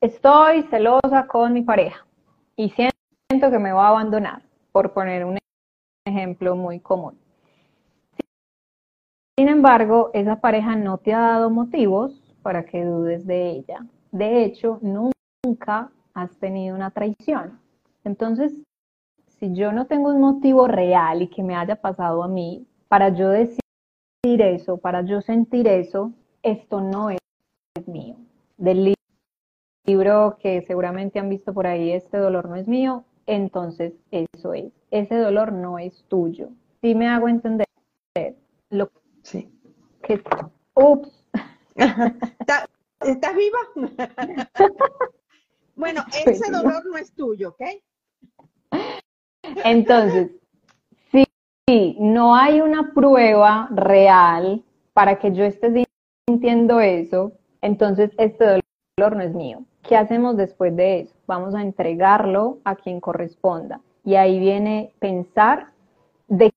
estoy 0.00 0.62
celosa 0.64 1.26
con 1.26 1.52
mi 1.52 1.62
pareja 1.62 2.06
y 2.56 2.70
siento 2.70 3.50
que 3.50 3.58
me 3.58 3.72
va 3.72 3.86
a 3.86 3.90
abandonar, 3.90 4.42
por 4.72 4.92
poner 4.92 5.24
un 5.24 5.38
ejemplo 6.06 6.56
muy 6.56 6.80
común. 6.80 7.18
Sin 9.38 9.48
embargo, 9.48 10.10
esa 10.12 10.40
pareja 10.40 10.76
no 10.76 10.98
te 10.98 11.14
ha 11.14 11.20
dado 11.20 11.50
motivos 11.50 12.12
para 12.42 12.64
que 12.64 12.84
dudes 12.84 13.26
de 13.26 13.50
ella. 13.50 13.86
De 14.12 14.44
hecho, 14.44 14.78
nunca 14.82 15.90
has 16.14 16.36
tenido 16.36 16.76
una 16.76 16.90
traición. 16.90 17.58
Entonces, 18.04 18.52
si 19.26 19.54
yo 19.54 19.72
no 19.72 19.86
tengo 19.86 20.10
un 20.10 20.20
motivo 20.20 20.68
real 20.68 21.22
y 21.22 21.28
que 21.28 21.42
me 21.42 21.56
haya 21.56 21.76
pasado 21.76 22.22
a 22.22 22.28
mí, 22.28 22.66
para 22.88 23.08
yo 23.08 23.30
decir 23.30 23.58
eso, 24.22 24.76
para 24.76 25.02
yo 25.02 25.22
sentir 25.22 25.66
eso, 25.66 26.12
esto 26.42 26.80
no 26.80 27.10
es 27.10 27.18
mío. 27.86 28.16
Del 28.58 28.94
libro 29.86 30.36
que 30.38 30.62
seguramente 30.62 31.18
han 31.18 31.30
visto 31.30 31.54
por 31.54 31.66
ahí, 31.66 31.92
Este 31.92 32.18
dolor 32.18 32.48
no 32.48 32.56
es 32.56 32.68
mío, 32.68 33.04
entonces 33.26 33.94
eso 34.10 34.52
es. 34.52 34.72
Ese 34.90 35.16
dolor 35.16 35.52
no 35.52 35.78
es 35.78 36.04
tuyo. 36.08 36.50
Si 36.82 36.94
me 36.94 37.08
hago 37.08 37.28
entender 37.28 37.66
lo 38.68 38.90
sí. 39.22 39.50
que... 40.02 40.22
Ups. 40.74 41.24
¿Estás 43.04 43.34
viva? 43.36 43.58
bueno, 45.76 46.02
ese 46.26 46.50
dolor 46.50 46.84
no 46.86 46.96
es 46.96 47.12
tuyo, 47.14 47.50
¿ok? 47.50 47.62
Entonces, 49.64 50.30
si 51.10 51.96
no 51.98 52.34
hay 52.34 52.60
una 52.60 52.92
prueba 52.92 53.68
real 53.70 54.64
para 54.92 55.18
que 55.18 55.32
yo 55.32 55.44
esté 55.44 55.84
sintiendo 56.28 56.80
eso, 56.80 57.32
entonces 57.60 58.10
este 58.18 58.62
dolor 58.96 59.16
no 59.16 59.22
es 59.22 59.34
mío. 59.34 59.64
¿Qué 59.82 59.96
hacemos 59.96 60.36
después 60.36 60.74
de 60.76 61.00
eso? 61.00 61.14
Vamos 61.26 61.54
a 61.54 61.62
entregarlo 61.62 62.58
a 62.64 62.76
quien 62.76 63.00
corresponda. 63.00 63.80
Y 64.04 64.14
ahí 64.16 64.38
viene 64.38 64.92
pensar 64.98 65.72
de 66.28 66.52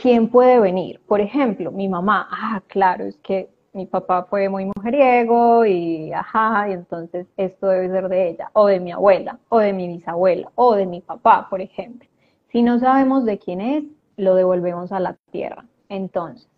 quién 0.00 0.28
puede 0.28 0.60
venir. 0.60 1.00
Por 1.06 1.20
ejemplo, 1.20 1.70
mi 1.72 1.88
mamá, 1.88 2.28
ah, 2.30 2.62
claro, 2.66 3.04
es 3.04 3.16
que 3.18 3.50
mi 3.72 3.86
papá 3.86 4.24
fue 4.24 4.48
muy 4.48 4.66
mujeriego 4.66 5.64
y 5.64 6.12
ajá, 6.12 6.68
y 6.68 6.72
entonces 6.72 7.26
esto 7.36 7.68
debe 7.68 7.88
ser 7.88 8.08
de 8.08 8.28
ella, 8.28 8.50
o 8.52 8.66
de 8.66 8.80
mi 8.80 8.92
abuela, 8.92 9.38
o 9.48 9.58
de 9.58 9.72
mi 9.72 9.88
bisabuela, 9.88 10.50
o 10.54 10.74
de 10.74 10.86
mi 10.86 11.00
papá, 11.00 11.46
por 11.48 11.60
ejemplo. 11.60 12.08
Si 12.48 12.62
no 12.62 12.78
sabemos 12.78 13.24
de 13.24 13.38
quién 13.38 13.60
es, 13.60 13.84
lo 14.16 14.34
devolvemos 14.34 14.92
a 14.92 15.00
la 15.00 15.16
tierra. 15.30 15.64
Entonces, 15.88 16.48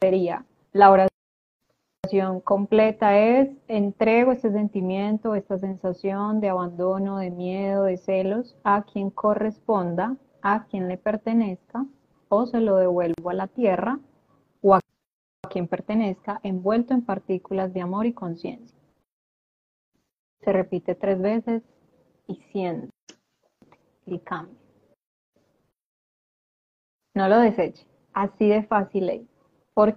sería 0.00 0.44
la 0.72 0.90
oración 0.90 2.40
completa 2.40 3.18
es 3.18 3.48
entrego 3.68 4.32
este 4.32 4.50
sentimiento, 4.50 5.34
esta 5.34 5.58
sensación 5.58 6.40
de 6.40 6.48
abandono, 6.48 7.18
de 7.18 7.30
miedo, 7.30 7.84
de 7.84 7.96
celos 7.96 8.56
a 8.64 8.82
quien 8.82 9.10
corresponda, 9.10 10.16
a 10.42 10.64
quien 10.64 10.88
le 10.88 10.96
pertenezca, 10.96 11.86
o 12.28 12.46
se 12.46 12.60
lo 12.60 12.76
devuelvo 12.76 13.30
a 13.30 13.34
la 13.34 13.46
tierra 13.46 13.98
o 14.62 14.74
a 14.74 14.80
quien 15.50 15.68
pertenezca, 15.68 16.40
envuelto 16.42 16.94
en 16.94 17.04
partículas 17.04 17.74
de 17.74 17.82
amor 17.82 18.06
y 18.06 18.14
conciencia. 18.14 18.78
Se 20.42 20.52
repite 20.52 20.94
tres 20.94 21.20
veces 21.20 21.62
y 22.26 22.36
siente 22.52 22.90
y 24.06 24.18
cambia. 24.20 24.56
No 27.14 27.28
lo 27.28 27.38
deseche. 27.40 27.86
Así 28.12 28.48
de 28.48 28.62
fácil 28.62 29.10
es. 29.10 29.22
¿Por 29.74 29.94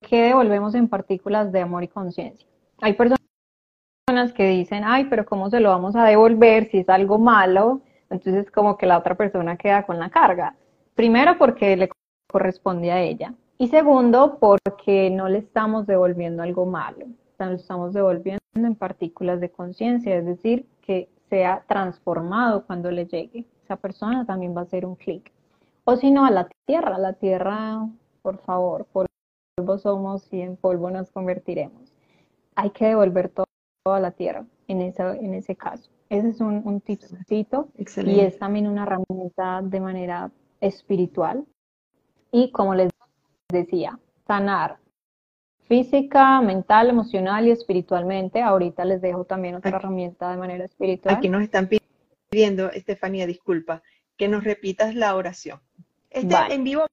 qué 0.00 0.22
devolvemos 0.22 0.74
en 0.74 0.88
partículas 0.88 1.52
de 1.52 1.60
amor 1.60 1.84
y 1.84 1.88
conciencia? 1.88 2.48
Hay 2.80 2.94
personas 2.94 4.32
que 4.34 4.48
dicen, 4.48 4.82
ay, 4.84 5.06
pero 5.10 5.26
¿cómo 5.26 5.50
se 5.50 5.60
lo 5.60 5.70
vamos 5.70 5.96
a 5.96 6.04
devolver 6.04 6.70
si 6.70 6.78
es 6.78 6.88
algo 6.88 7.18
malo? 7.18 7.82
Entonces 8.08 8.50
como 8.50 8.78
que 8.78 8.86
la 8.86 8.98
otra 8.98 9.16
persona 9.16 9.56
queda 9.56 9.84
con 9.84 9.98
la 9.98 10.10
carga. 10.10 10.56
Primero 10.94 11.36
porque 11.38 11.76
le 11.76 11.90
corresponde 12.28 12.92
a 12.92 13.02
ella. 13.02 13.34
Y 13.58 13.68
segundo, 13.68 14.38
porque 14.38 15.08
no 15.10 15.28
le 15.28 15.38
estamos 15.38 15.86
devolviendo 15.86 16.42
algo 16.42 16.66
malo, 16.66 17.06
lo 17.38 17.52
estamos 17.52 17.94
devolviendo 17.94 18.40
en 18.54 18.74
partículas 18.74 19.40
de 19.40 19.50
conciencia, 19.50 20.14
es 20.14 20.26
decir, 20.26 20.66
que 20.82 21.08
sea 21.30 21.64
transformado 21.66 22.66
cuando 22.66 22.90
le 22.90 23.06
llegue. 23.06 23.46
Esa 23.64 23.76
persona 23.76 24.26
también 24.26 24.54
va 24.54 24.60
a 24.60 24.64
hacer 24.64 24.84
un 24.84 24.94
clic. 24.94 25.32
O 25.84 25.96
si 25.96 26.10
no, 26.10 26.26
a 26.26 26.30
la 26.30 26.48
tierra, 26.66 26.98
la 26.98 27.14
tierra, 27.14 27.88
por 28.22 28.38
favor, 28.38 28.86
polvo 28.86 29.78
somos 29.78 30.30
y 30.32 30.42
en 30.42 30.56
polvo 30.56 30.90
nos 30.90 31.10
convertiremos. 31.10 31.94
Hay 32.56 32.70
que 32.70 32.86
devolver 32.86 33.30
todo, 33.30 33.46
a 33.84 34.00
la 34.00 34.10
tierra 34.10 34.44
en, 34.66 34.80
en 34.82 35.34
ese 35.34 35.54
caso. 35.54 35.90
Ese 36.10 36.28
es 36.28 36.40
un, 36.40 36.60
un 36.64 36.80
tipcito 36.80 37.68
y 37.78 38.20
es 38.20 38.38
también 38.38 38.66
una 38.66 38.82
herramienta 38.82 39.62
de 39.62 39.80
manera 39.80 40.30
espiritual. 40.60 41.44
Y 42.32 42.50
como 42.50 42.74
les 42.74 42.90
decía, 43.48 43.98
sanar 44.26 44.78
física, 45.68 46.40
mental, 46.40 46.88
emocional 46.88 47.46
y 47.46 47.50
espiritualmente. 47.50 48.42
Ahorita 48.42 48.84
les 48.84 49.00
dejo 49.00 49.24
también 49.24 49.56
otra 49.56 49.76
herramienta 49.76 50.30
de 50.30 50.36
manera 50.36 50.64
espiritual. 50.64 51.14
Aquí 51.14 51.28
nos 51.28 51.42
están 51.42 51.68
pidiendo, 52.30 52.70
Estefanía, 52.70 53.26
disculpa, 53.26 53.82
que 54.16 54.28
nos 54.28 54.44
repitas 54.44 54.94
la 54.94 55.14
oración. 55.14 55.60
Este 56.10 56.36
en 56.54 56.64
vivo 56.64 56.86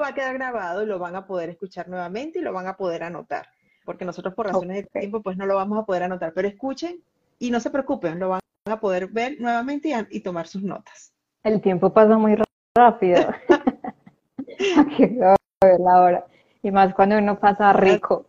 va 0.00 0.08
a 0.08 0.14
quedar 0.14 0.34
grabado 0.34 0.82
y 0.82 0.86
lo 0.86 0.98
van 0.98 1.16
a 1.16 1.26
poder 1.26 1.50
escuchar 1.50 1.88
nuevamente 1.88 2.38
y 2.38 2.42
lo 2.42 2.52
van 2.52 2.66
a 2.66 2.76
poder 2.76 3.02
anotar, 3.02 3.48
porque 3.84 4.04
nosotros 4.04 4.34
por 4.34 4.46
razones 4.46 4.76
de 4.76 5.00
tiempo 5.00 5.22
pues 5.22 5.36
no 5.36 5.46
lo 5.46 5.56
vamos 5.56 5.78
a 5.78 5.84
poder 5.84 6.04
anotar, 6.04 6.32
pero 6.34 6.46
escuchen 6.46 7.02
y 7.38 7.50
no 7.50 7.58
se 7.58 7.70
preocupen, 7.70 8.18
lo 8.18 8.28
van 8.28 8.40
a 8.66 8.80
poder 8.80 9.08
ver 9.08 9.40
nuevamente 9.40 9.88
y, 9.88 10.16
y 10.16 10.20
tomar 10.20 10.46
sus 10.46 10.62
notas. 10.62 11.12
El 11.42 11.60
tiempo 11.60 11.92
pasa 11.92 12.16
muy 12.16 12.36
rápido. 12.76 13.34
la 15.60 16.00
hora. 16.00 16.24
Y 16.62 16.70
más 16.70 16.94
cuando 16.94 17.18
uno 17.18 17.38
pasa 17.38 17.72
rico. 17.74 18.24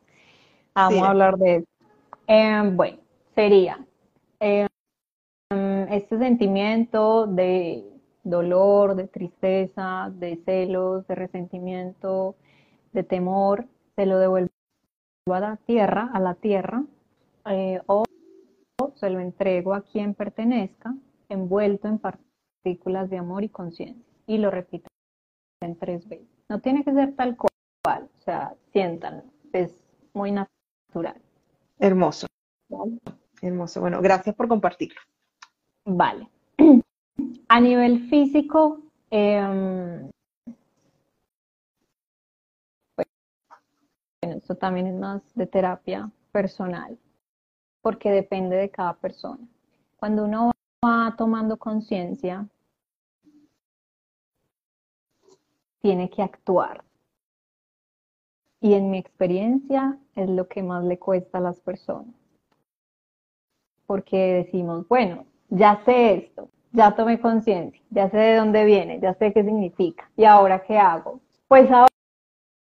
Vamos 0.75 1.01
a 1.01 1.09
hablar 1.09 1.37
de 1.37 1.55
eso. 1.57 1.67
Em, 2.27 2.75
bueno, 2.75 2.97
sería 3.35 3.85
em, 4.39 4.67
este 5.89 6.17
sentimiento 6.17 7.27
de 7.27 7.85
dolor, 8.23 8.95
de 8.95 9.07
tristeza, 9.07 10.11
de 10.13 10.41
celos, 10.45 11.07
de 11.07 11.15
resentimiento, 11.15 12.35
de 12.91 13.03
temor, 13.03 13.65
se 13.95 14.05
lo 14.05 14.17
devuelvo 14.19 14.49
a 15.27 15.39
la 15.39 15.57
tierra, 15.57 16.09
a 16.13 16.19
la 16.19 16.35
tierra, 16.35 16.83
eh, 17.45 17.81
o 17.87 18.03
se 18.95 19.09
lo 19.09 19.19
entrego 19.19 19.73
a 19.73 19.81
quien 19.81 20.13
pertenezca, 20.13 20.93
envuelto 21.29 21.87
en 21.87 21.97
partículas 21.97 23.09
de 23.09 23.17
amor 23.17 23.43
y 23.43 23.49
conciencia. 23.49 24.03
Y 24.27 24.37
lo 24.37 24.51
repito 24.51 24.87
en 25.61 25.77
tres 25.77 26.07
veces. 26.07 26.40
No 26.51 26.59
tiene 26.59 26.83
que 26.83 26.91
ser 26.91 27.15
tal 27.15 27.37
cual, 27.37 28.09
o 28.19 28.21
sea, 28.25 28.53
siéntanlo, 28.73 29.23
es 29.53 29.71
muy 30.13 30.33
natural. 30.33 31.15
Hermoso. 31.79 32.27
Hermoso. 33.41 33.79
Bueno, 33.79 34.01
gracias 34.01 34.35
por 34.35 34.49
compartirlo. 34.49 34.99
Vale. 35.85 36.27
A 37.47 37.61
nivel 37.61 38.09
físico, 38.09 38.81
eh, 39.11 40.09
bueno, 42.97 44.35
esto 44.35 44.55
también 44.55 44.87
es 44.87 44.95
más 44.95 45.21
de 45.33 45.47
terapia 45.47 46.11
personal, 46.33 46.99
porque 47.81 48.11
depende 48.11 48.57
de 48.57 48.69
cada 48.69 48.95
persona. 48.95 49.47
Cuando 49.95 50.25
uno 50.25 50.51
va 50.85 51.15
tomando 51.17 51.55
conciencia 51.55 52.45
tiene 55.81 56.09
que 56.09 56.21
actuar. 56.21 56.83
Y 58.61 58.75
en 58.75 58.91
mi 58.91 58.99
experiencia 58.99 59.97
es 60.15 60.29
lo 60.29 60.47
que 60.47 60.61
más 60.61 60.83
le 60.83 60.99
cuesta 60.99 61.39
a 61.39 61.41
las 61.41 61.59
personas. 61.59 62.13
Porque 63.87 64.45
decimos, 64.45 64.87
bueno, 64.87 65.25
ya 65.49 65.81
sé 65.83 66.13
esto, 66.13 66.49
ya 66.71 66.95
tomé 66.95 67.19
conciencia, 67.19 67.81
ya 67.89 68.09
sé 68.09 68.17
de 68.17 68.35
dónde 68.35 68.63
viene, 68.63 68.99
ya 68.99 69.15
sé 69.15 69.33
qué 69.33 69.43
significa. 69.43 70.09
¿Y 70.15 70.25
ahora 70.25 70.63
qué 70.63 70.77
hago? 70.77 71.19
Pues 71.47 71.69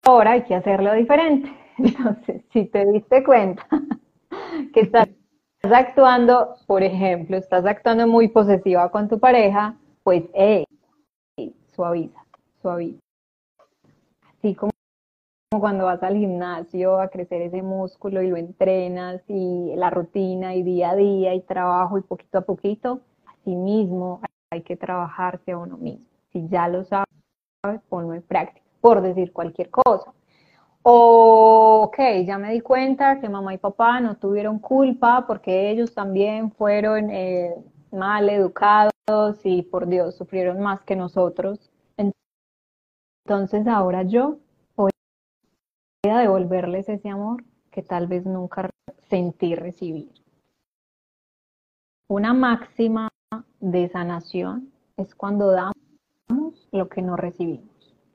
ahora, 0.05 0.31
hay 0.33 0.43
que 0.45 0.55
hacerlo 0.55 0.93
diferente. 0.93 1.51
Entonces, 1.79 2.45
si 2.53 2.67
te 2.67 2.85
diste 2.93 3.25
cuenta 3.25 3.67
que 4.75 4.81
estás 4.81 5.09
actuando, 5.63 6.55
por 6.67 6.83
ejemplo, 6.83 7.39
estás 7.39 7.65
actuando 7.65 8.07
muy 8.07 8.29
posesiva 8.29 8.91
con 8.91 9.09
tu 9.09 9.19
pareja, 9.19 9.75
pues, 10.05 10.25
hey, 10.35 10.67
suaviza 11.75 12.28
suaviza. 12.63 13.01
Así 14.39 14.55
como, 14.55 14.73
cuando 15.59 15.87
vas 15.87 16.03
al 16.03 16.17
gimnasio 16.17 17.01
a 17.01 17.09
crecer 17.09 17.43
ese 17.43 17.63
músculo 17.63 18.23
y 18.23 18.29
lo 18.29 18.37
entrenas 18.37 19.23
y 19.29 19.75
la 19.77 19.91
rutina 19.91 20.55
y 20.55 20.63
día 20.63 20.91
a 20.91 20.97
día 20.97 21.35
y 21.35 21.41
trabajo 21.41 21.99
y 21.99 22.03
poquito 22.03 22.39
a 22.39 22.43
poquito, 22.43 23.01
así 23.27 23.57
mismo 23.57 24.21
hay 24.51 24.63
que 24.63 24.77
trabajarse 24.77 25.53
a 25.53 25.59
uno 25.59 25.77
mismo. 25.77 26.05
Si 26.33 26.47
ya 26.49 26.69
lo 26.69 26.85
sabes, 26.85 27.09
ponlo 27.89 28.15
en 28.15 28.23
práctica, 28.23 28.67
por 28.81 29.01
decir 29.01 29.33
cualquier 29.33 29.71
cosa. 29.71 30.13
O, 30.83 31.83
ok, 31.87 31.99
ya 32.25 32.39
me 32.39 32.53
di 32.53 32.61
cuenta 32.61 33.21
que 33.21 33.29
mamá 33.29 33.55
y 33.55 33.59
papá 33.59 34.01
no 34.01 34.17
tuvieron 34.17 34.59
culpa 34.59 35.27
porque 35.27 35.71
ellos 35.71 35.93
también 35.93 36.53
fueron 36.53 37.11
eh, 37.11 37.55
mal 37.91 38.29
educados 38.29 38.93
y 39.45 39.63
por 39.63 39.87
Dios 39.87 40.17
sufrieron 40.17 40.61
más 40.61 40.83
que 40.85 40.97
nosotros. 40.97 41.71
Entonces 43.29 43.67
ahora 43.67 44.05
yo 44.05 44.39
voy 44.75 44.91
a 46.11 46.19
devolverles 46.19 46.89
ese 46.89 47.11
amor 47.11 47.45
que 47.71 47.83
tal 47.83 48.07
vez 48.07 48.25
nunca 48.25 48.71
sentí 49.11 49.55
recibir. 49.55 50.11
Una 52.09 52.33
máxima 52.33 53.11
de 53.61 53.87
sanación 53.91 54.73
es 54.97 55.15
cuando 55.15 55.51
damos 55.51 55.75
lo 56.73 56.89
que 56.89 57.03
no 57.03 57.17
recibimos. 57.17 57.69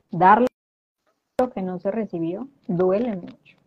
Darle 0.10 0.48
lo 1.40 1.52
que 1.52 1.62
no 1.62 1.78
se 1.78 1.92
recibió 1.92 2.48
duele 2.68 3.16
mucho. 3.16 3.60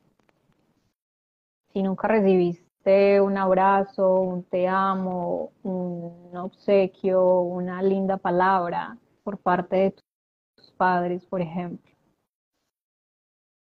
Si 1.72 1.80
nunca 1.80 2.08
recibiste 2.08 3.20
un 3.20 3.36
abrazo, 3.36 4.16
un 4.18 4.42
te 4.42 4.66
amo, 4.66 5.52
un 5.62 6.36
obsequio, 6.36 7.38
una 7.38 7.84
linda 7.84 8.16
palabra 8.16 8.98
por 9.22 9.38
parte 9.38 9.76
de 9.76 10.05
padres, 10.76 11.24
por 11.24 11.40
ejemplo. 11.40 11.90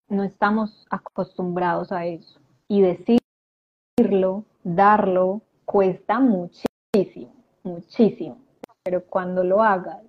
No 0.08 0.24
estamos 0.24 0.86
acostumbrados 0.90 1.92
a 1.92 2.06
eso. 2.06 2.40
Y 2.68 2.82
decirlo 2.82 4.44
darlo, 4.62 5.42
cuesta 5.64 6.20
muchísimo, 6.20 7.34
muchísimo. 7.62 8.38
Pero 8.84 9.04
cuando 9.04 9.44
lo 9.44 9.62
hagas, 9.62 10.02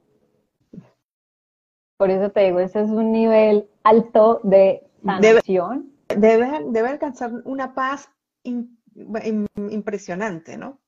por 1.97 2.09
eso 2.09 2.31
te 2.31 2.41
digo, 2.41 2.59
ese 2.59 2.81
es 2.81 2.89
un 2.89 3.11
nivel 3.11 3.69
alto 3.83 4.39
de 4.43 4.89
sanación. 5.03 5.91
Debe, 6.09 6.65
debe, 6.69 6.89
alcanzar 6.89 7.31
una 7.45 7.73
paz 7.73 8.09
impresionante, 8.43 10.57
¿no? 10.57 10.79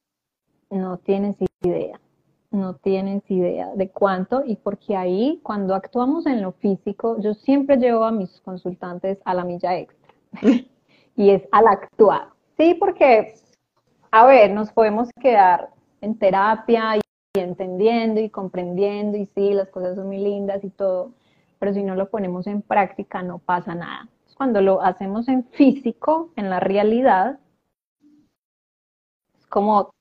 No 0.70 0.98
tienes 0.98 1.38
idea, 1.62 2.00
no 2.56 2.76
tienes 2.76 3.30
idea 3.30 3.72
de 3.76 3.90
cuánto 3.90 4.44
y 4.46 4.56
porque 4.56 4.96
ahí 4.96 5.40
cuando 5.44 5.76
actuamos 5.76 6.26
en 6.26 6.42
lo 6.42 6.54
físico, 6.54 7.20
yo 7.20 7.34
siempre 7.34 7.78
llevo 7.78 8.04
a 8.06 8.12
mis 8.12 8.42
consultantes 8.42 9.20
a 9.26 9.34
la 9.34 9.44
milla 9.44 9.78
extra 9.78 10.14
y 11.16 11.30
es 11.30 11.44
al 11.52 11.68
actuar. 11.68 12.30
Sí, 12.58 12.74
porque, 12.76 13.36
a 14.12 14.26
ver, 14.26 14.52
nos 14.52 14.72
podemos 14.72 15.10
quedar 15.22 15.70
en 16.02 16.18
terapia 16.18 16.98
y 16.98 17.02
entendiendo 17.40 18.22
y 18.22 18.30
comprendiendo 18.30 19.18
y 19.18 19.26
sí, 19.28 19.54
las 19.54 19.70
cosas 19.70 19.96
son 19.96 20.08
muy 20.08 20.20
lindas 20.20 20.64
y 20.64 20.70
todo, 20.70 21.12
pero 21.60 21.74
si 21.74 21.84
no 21.84 21.96
lo 21.96 22.10
ponemos 22.10 22.48
en 22.48 22.62
práctica 22.62 23.22
no 23.22 23.40
pasa 23.40 23.76
nada. 23.76 24.08
Cuando 24.38 24.62
lo 24.62 24.82
hacemos 24.82 25.28
en 25.28 25.46
físico, 25.46 26.32
en 26.36 26.50
la 26.50 26.60
realidad, 26.60 27.40
es 29.38 29.48
como 29.48 29.92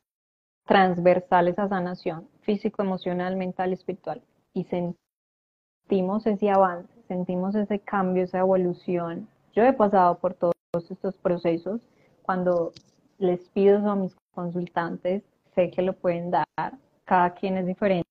transversal 0.66 1.48
esa 1.48 1.68
sanación, 1.68 2.28
físico, 2.44 2.82
emocional, 2.82 3.36
mental, 3.36 3.72
espiritual. 3.72 4.22
Y 4.52 4.64
sentimos 4.64 6.26
ese 6.26 6.50
avance, 6.50 6.92
sentimos 7.08 7.54
ese 7.54 7.80
cambio, 7.80 8.24
esa 8.24 8.38
evolución. 8.38 9.28
Yo 9.52 9.64
he 9.64 9.72
pasado 9.72 10.18
por 10.18 10.34
todos 10.34 10.54
estos 10.90 11.16
procesos. 11.18 11.80
Cuando 12.22 12.72
les 13.18 13.40
pido 13.50 13.88
a 13.90 13.96
mis 13.96 14.14
consultantes, 14.34 15.22
sé 15.54 15.70
que 15.70 15.82
lo 15.82 15.94
pueden 15.94 16.30
dar 16.30 16.46
cada 17.04 17.34
quien 17.34 17.56
es 17.56 17.66
diferente, 17.66 18.04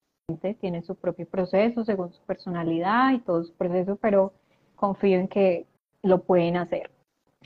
tiene 0.59 0.81
su 0.83 0.95
propio 0.95 1.27
proceso 1.27 1.83
según 1.83 2.11
su 2.13 2.21
personalidad 2.23 3.11
y 3.13 3.19
todo 3.19 3.43
su 3.43 3.53
proceso, 3.53 3.97
pero 3.97 4.33
confío 4.75 5.19
en 5.19 5.27
que 5.27 5.65
lo 6.01 6.23
pueden 6.23 6.57
hacer. 6.57 6.91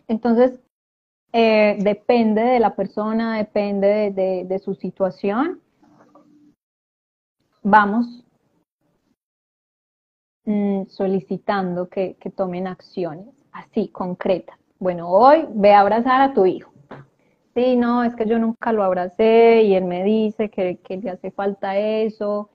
Entonces, 0.07 0.59
eh, 1.33 1.77
depende 1.79 2.41
de 2.41 2.59
la 2.59 2.75
persona, 2.75 3.37
depende 3.37 4.11
de, 4.11 4.59
su 4.59 4.75
situación. 4.75 5.61
Vamos 7.69 8.23
mm, 10.45 10.85
solicitando 10.87 11.89
que, 11.89 12.15
que 12.15 12.29
tomen 12.29 12.67
acciones 12.67 13.27
así, 13.51 13.89
concretas. 13.89 14.57
Bueno, 14.79 15.09
hoy 15.09 15.45
ve 15.49 15.73
a 15.73 15.81
abrazar 15.81 16.21
a 16.21 16.33
tu 16.33 16.45
hijo 16.45 16.71
sí, 17.57 17.75
no, 17.75 18.03
es 18.03 18.15
que 18.15 18.27
yo 18.27 18.37
nunca 18.37 18.71
lo 18.71 18.83
abracé 18.83 19.63
y 19.63 19.73
él 19.73 19.85
me 19.85 20.03
dice 20.03 20.51
que, 20.51 20.79
le 20.87 21.09
hace 21.09 21.31
falta 21.31 21.75
eso, 21.75 22.51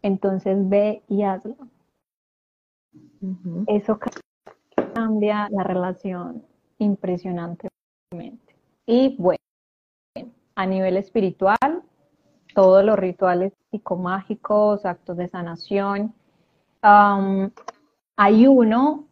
entonces 0.00 0.56
ve 0.70 1.02
y 1.06 1.22
hazlo. 1.22 1.54
Eso 3.66 3.98
cambia 4.94 5.48
la 5.50 5.64
relación 5.64 6.42
impresionantemente. 6.78 8.56
Y 8.86 9.16
bueno, 9.18 9.38
a 10.54 10.66
nivel 10.66 10.96
espiritual, 10.96 11.82
todos 12.54 12.84
los 12.84 12.98
rituales 12.98 13.52
psicomágicos, 13.70 14.84
actos 14.84 15.16
de 15.16 15.28
sanación. 15.28 16.14
hay 18.16 18.46
uno 18.46 19.06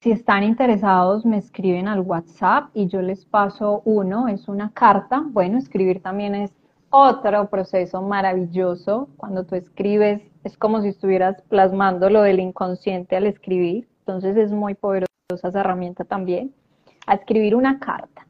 si 0.00 0.12
están 0.12 0.44
interesados, 0.44 1.26
me 1.26 1.38
escriben 1.38 1.88
al 1.88 2.02
WhatsApp 2.02 2.70
y 2.72 2.86
yo 2.86 3.02
les 3.02 3.24
paso 3.24 3.82
uno, 3.84 4.28
es 4.28 4.46
una 4.46 4.72
carta. 4.72 5.24
Bueno, 5.26 5.58
escribir 5.58 6.00
también 6.00 6.36
es 6.36 6.52
otro 6.90 7.50
proceso 7.50 8.00
maravilloso. 8.00 9.08
Cuando 9.16 9.44
tú 9.44 9.56
escribes, 9.56 10.22
es 10.44 10.56
como 10.56 10.82
si 10.82 10.88
estuvieras 10.88 11.42
plasmando 11.48 12.10
lo 12.10 12.22
del 12.22 12.38
inconsciente 12.38 13.16
al 13.16 13.26
escribir. 13.26 13.88
Entonces 14.00 14.36
es 14.36 14.52
muy 14.52 14.74
poderosa 14.74 15.08
esa 15.48 15.60
herramienta 15.60 16.04
también. 16.04 16.54
A 17.08 17.14
escribir 17.14 17.56
una 17.56 17.80
carta 17.80 18.24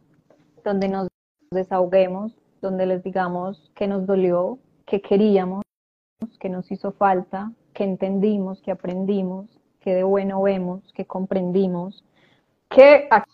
donde 0.64 0.88
nos 0.88 1.08
desahoguemos, 1.50 2.32
donde 2.60 2.86
les 2.86 3.02
digamos 3.02 3.70
qué 3.74 3.86
nos 3.86 4.06
dolió, 4.06 4.58
qué 4.86 5.00
queríamos, 5.00 5.62
qué 6.40 6.48
nos 6.48 6.70
hizo 6.70 6.92
falta, 6.92 7.52
qué 7.74 7.84
entendimos, 7.84 8.60
qué 8.62 8.70
aprendimos, 8.70 9.46
qué 9.80 9.94
de 9.94 10.02
bueno 10.02 10.42
vemos, 10.42 10.82
qué 10.94 11.04
comprendimos, 11.04 12.04
qué, 12.68 13.08
a 13.10 13.24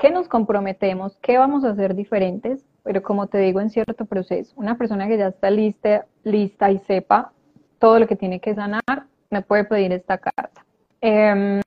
qué 0.00 0.10
nos 0.10 0.28
comprometemos, 0.28 1.16
qué 1.22 1.38
vamos 1.38 1.64
a 1.64 1.70
hacer 1.70 1.94
diferentes, 1.94 2.64
pero 2.82 3.02
como 3.02 3.26
te 3.26 3.38
digo, 3.38 3.60
en 3.60 3.70
cierto 3.70 4.04
proceso, 4.04 4.52
una 4.56 4.76
persona 4.76 5.08
que 5.08 5.18
ya 5.18 5.28
está 5.28 5.50
lista, 5.50 6.06
lista 6.22 6.70
y 6.70 6.78
sepa 6.80 7.32
todo 7.78 7.98
lo 7.98 8.06
que 8.06 8.16
tiene 8.16 8.40
que 8.40 8.54
sanar, 8.54 9.06
me 9.30 9.42
puede 9.42 9.64
pedir 9.64 9.92
esta 9.92 10.18
carta. 10.18 10.64
Em, 11.00 11.60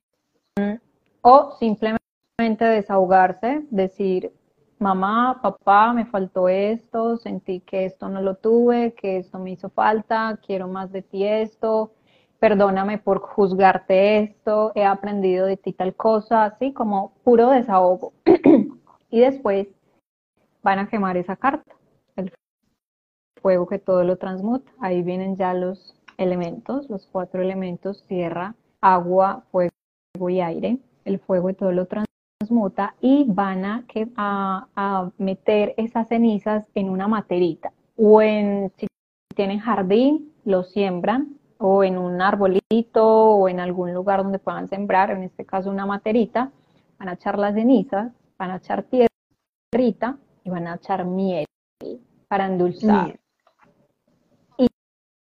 o 1.21 1.55
simplemente 1.59 2.65
desahogarse, 2.65 3.65
decir, 3.69 4.31
mamá, 4.79 5.39
papá, 5.41 5.93
me 5.93 6.05
faltó 6.05 6.49
esto, 6.49 7.17
sentí 7.17 7.61
que 7.61 7.85
esto 7.85 8.09
no 8.09 8.21
lo 8.21 8.35
tuve, 8.35 8.93
que 8.93 9.17
esto 9.17 9.39
me 9.39 9.51
hizo 9.51 9.69
falta, 9.69 10.39
quiero 10.45 10.67
más 10.67 10.91
de 10.91 11.01
ti 11.01 11.25
esto, 11.25 11.91
perdóname 12.39 12.97
por 12.99 13.19
juzgarte 13.19 14.19
esto, 14.19 14.71
he 14.75 14.85
aprendido 14.85 15.45
de 15.45 15.57
ti 15.57 15.73
tal 15.73 15.95
cosa, 15.95 16.45
así 16.45 16.73
como 16.73 17.13
puro 17.23 17.49
desahogo. 17.49 18.13
y 19.09 19.19
después 19.19 19.67
van 20.61 20.79
a 20.79 20.89
quemar 20.89 21.17
esa 21.17 21.35
carta, 21.35 21.75
el 22.15 22.31
fuego 23.41 23.67
que 23.67 23.79
todo 23.79 24.03
lo 24.03 24.17
transmuta. 24.17 24.71
Ahí 24.79 25.01
vienen 25.01 25.35
ya 25.37 25.53
los 25.53 25.95
elementos, 26.17 26.89
los 26.89 27.07
cuatro 27.07 27.41
elementos, 27.41 28.05
tierra, 28.07 28.55
agua, 28.81 29.45
fuego 29.51 29.71
y 30.29 30.41
aire. 30.41 30.79
El 31.05 31.19
fuego 31.19 31.49
y 31.49 31.53
todo 31.53 31.71
lo 31.71 31.85
transmuta 31.85 32.07
y 33.01 33.25
van 33.27 33.65
a, 33.65 33.83
que, 33.87 34.07
a, 34.15 34.67
a 34.75 35.11
meter 35.17 35.73
esas 35.77 36.07
cenizas 36.07 36.65
en 36.75 36.89
una 36.89 37.07
materita 37.07 37.71
o 37.97 38.21
en, 38.21 38.71
si 38.77 38.87
tienen 39.35 39.59
jardín, 39.59 40.31
lo 40.45 40.63
siembran 40.63 41.37
o 41.59 41.83
en 41.83 41.97
un 41.97 42.21
arbolito 42.21 43.05
o 43.05 43.49
en 43.49 43.59
algún 43.59 43.93
lugar 43.93 44.23
donde 44.23 44.39
puedan 44.39 44.67
sembrar, 44.67 45.11
en 45.11 45.23
este 45.23 45.45
caso 45.45 45.69
una 45.69 45.85
materita, 45.85 46.51
van 46.99 47.09
a 47.09 47.13
echar 47.13 47.37
las 47.37 47.55
cenizas, 47.55 48.11
van 48.37 48.51
a 48.51 48.57
echar 48.57 48.83
tierrita 48.83 50.17
y 50.43 50.49
van 50.49 50.67
a 50.67 50.75
echar 50.75 51.05
miel 51.05 51.45
para 52.27 52.45
endulzar. 52.45 53.19
Y, 54.57 54.67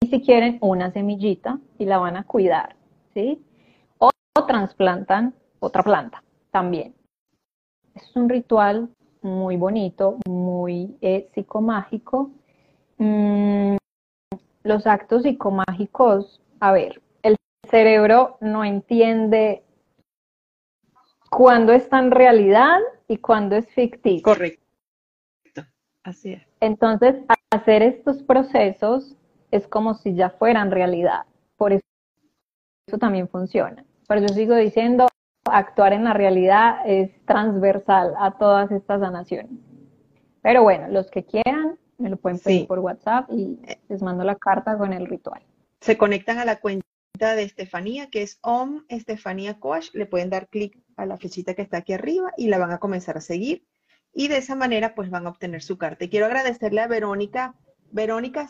si 0.07 0.21
quieren 0.23 0.59
una 0.61 0.91
semillita 0.91 1.59
y 1.79 1.87
la 1.87 1.99
van 1.99 2.17
a 2.17 2.25
cuidar, 2.25 2.77
¿sí? 3.15 3.43
O, 3.99 4.11
transplantan 4.47 5.35
otra 5.61 5.83
planta 5.83 6.23
también. 6.51 6.95
Es 7.95 8.15
un 8.17 8.29
ritual 8.29 8.89
muy 9.23 9.57
bonito, 9.57 10.19
muy 10.27 10.97
eh, 11.01 11.29
psicomágico. 11.35 12.31
Mm, 12.99 13.77
los 14.65 14.87
actos 14.87 15.23
psicomágicos, 15.23 16.43
a 16.61 16.73
ver, 16.73 17.01
el 17.23 17.37
cerebro 17.71 18.37
no 18.41 18.65
entiende 18.65 19.63
cuándo 21.31 21.73
está 21.73 21.99
en 21.99 22.11
realidad 22.11 22.79
y 23.09 23.19
cuándo 23.19 23.57
es 23.57 23.67
ficticio. 23.71 24.23
Correcto. 24.23 24.63
Así 26.03 26.33
es. 26.33 26.43
Entonces, 26.61 27.17
hacer 27.51 27.83
estos 27.83 28.23
procesos 28.23 29.17
es 29.51 29.67
como 29.67 29.95
si 29.95 30.15
ya 30.15 30.31
fueran 30.31 30.71
realidad. 30.71 31.23
Por 31.57 31.73
eso, 31.73 31.83
eso 32.87 32.99
también 32.99 33.29
funciona. 33.29 33.85
Pero 34.07 34.21
yo 34.21 34.29
sigo 34.29 34.55
diciendo, 34.55 35.09
actuar 35.45 35.93
en 35.93 36.05
la 36.05 36.13
realidad 36.13 36.79
es 36.87 37.11
transversal 37.27 38.15
a 38.19 38.39
todas 38.39 38.71
estas 38.71 39.01
sanaciones. 39.01 39.53
Pero 40.43 40.63
bueno, 40.63 40.89
los 40.89 41.11
que 41.11 41.25
quieran, 41.25 41.79
me 41.99 42.11
lo 42.11 42.17
pueden 42.17 42.39
pedir 42.39 42.67
por 42.67 42.79
WhatsApp 42.81 43.31
y 43.31 43.59
les 43.89 44.03
mando 44.03 44.25
la 44.25 44.37
carta 44.37 44.77
con 44.77 44.93
el 44.93 45.07
ritual. 45.07 45.43
Se 45.81 45.97
conectan 45.97 46.39
a 46.39 46.45
la 46.45 46.61
cuenta 46.61 46.85
de 47.19 47.43
Estefanía, 47.43 48.11
que 48.11 48.23
es 48.23 48.39
Om 48.43 48.85
Estefanía 48.89 49.59
Coach. 49.61 49.91
Le 49.95 50.07
pueden 50.07 50.31
dar 50.31 50.49
clic 50.49 50.79
a 50.97 51.07
la 51.07 51.17
flechita 51.17 51.55
que 51.55 51.63
está 51.63 51.79
aquí 51.79 51.93
arriba 51.93 52.33
y 52.37 52.49
la 52.49 52.59
van 52.59 52.73
a 52.73 52.79
comenzar 52.79 53.17
a 53.17 53.21
seguir. 53.21 53.65
Y 54.13 54.29
de 54.29 54.39
esa 54.39 54.55
manera, 54.55 54.95
pues 54.95 55.11
van 55.11 55.27
a 55.27 55.31
obtener 55.31 55.63
su 55.63 55.79
carta. 55.79 56.05
Y 56.05 56.09
quiero 56.09 56.27
agradecerle 56.27 56.81
a 56.81 56.89
Verónica. 56.89 57.55
Verónica 57.91 58.49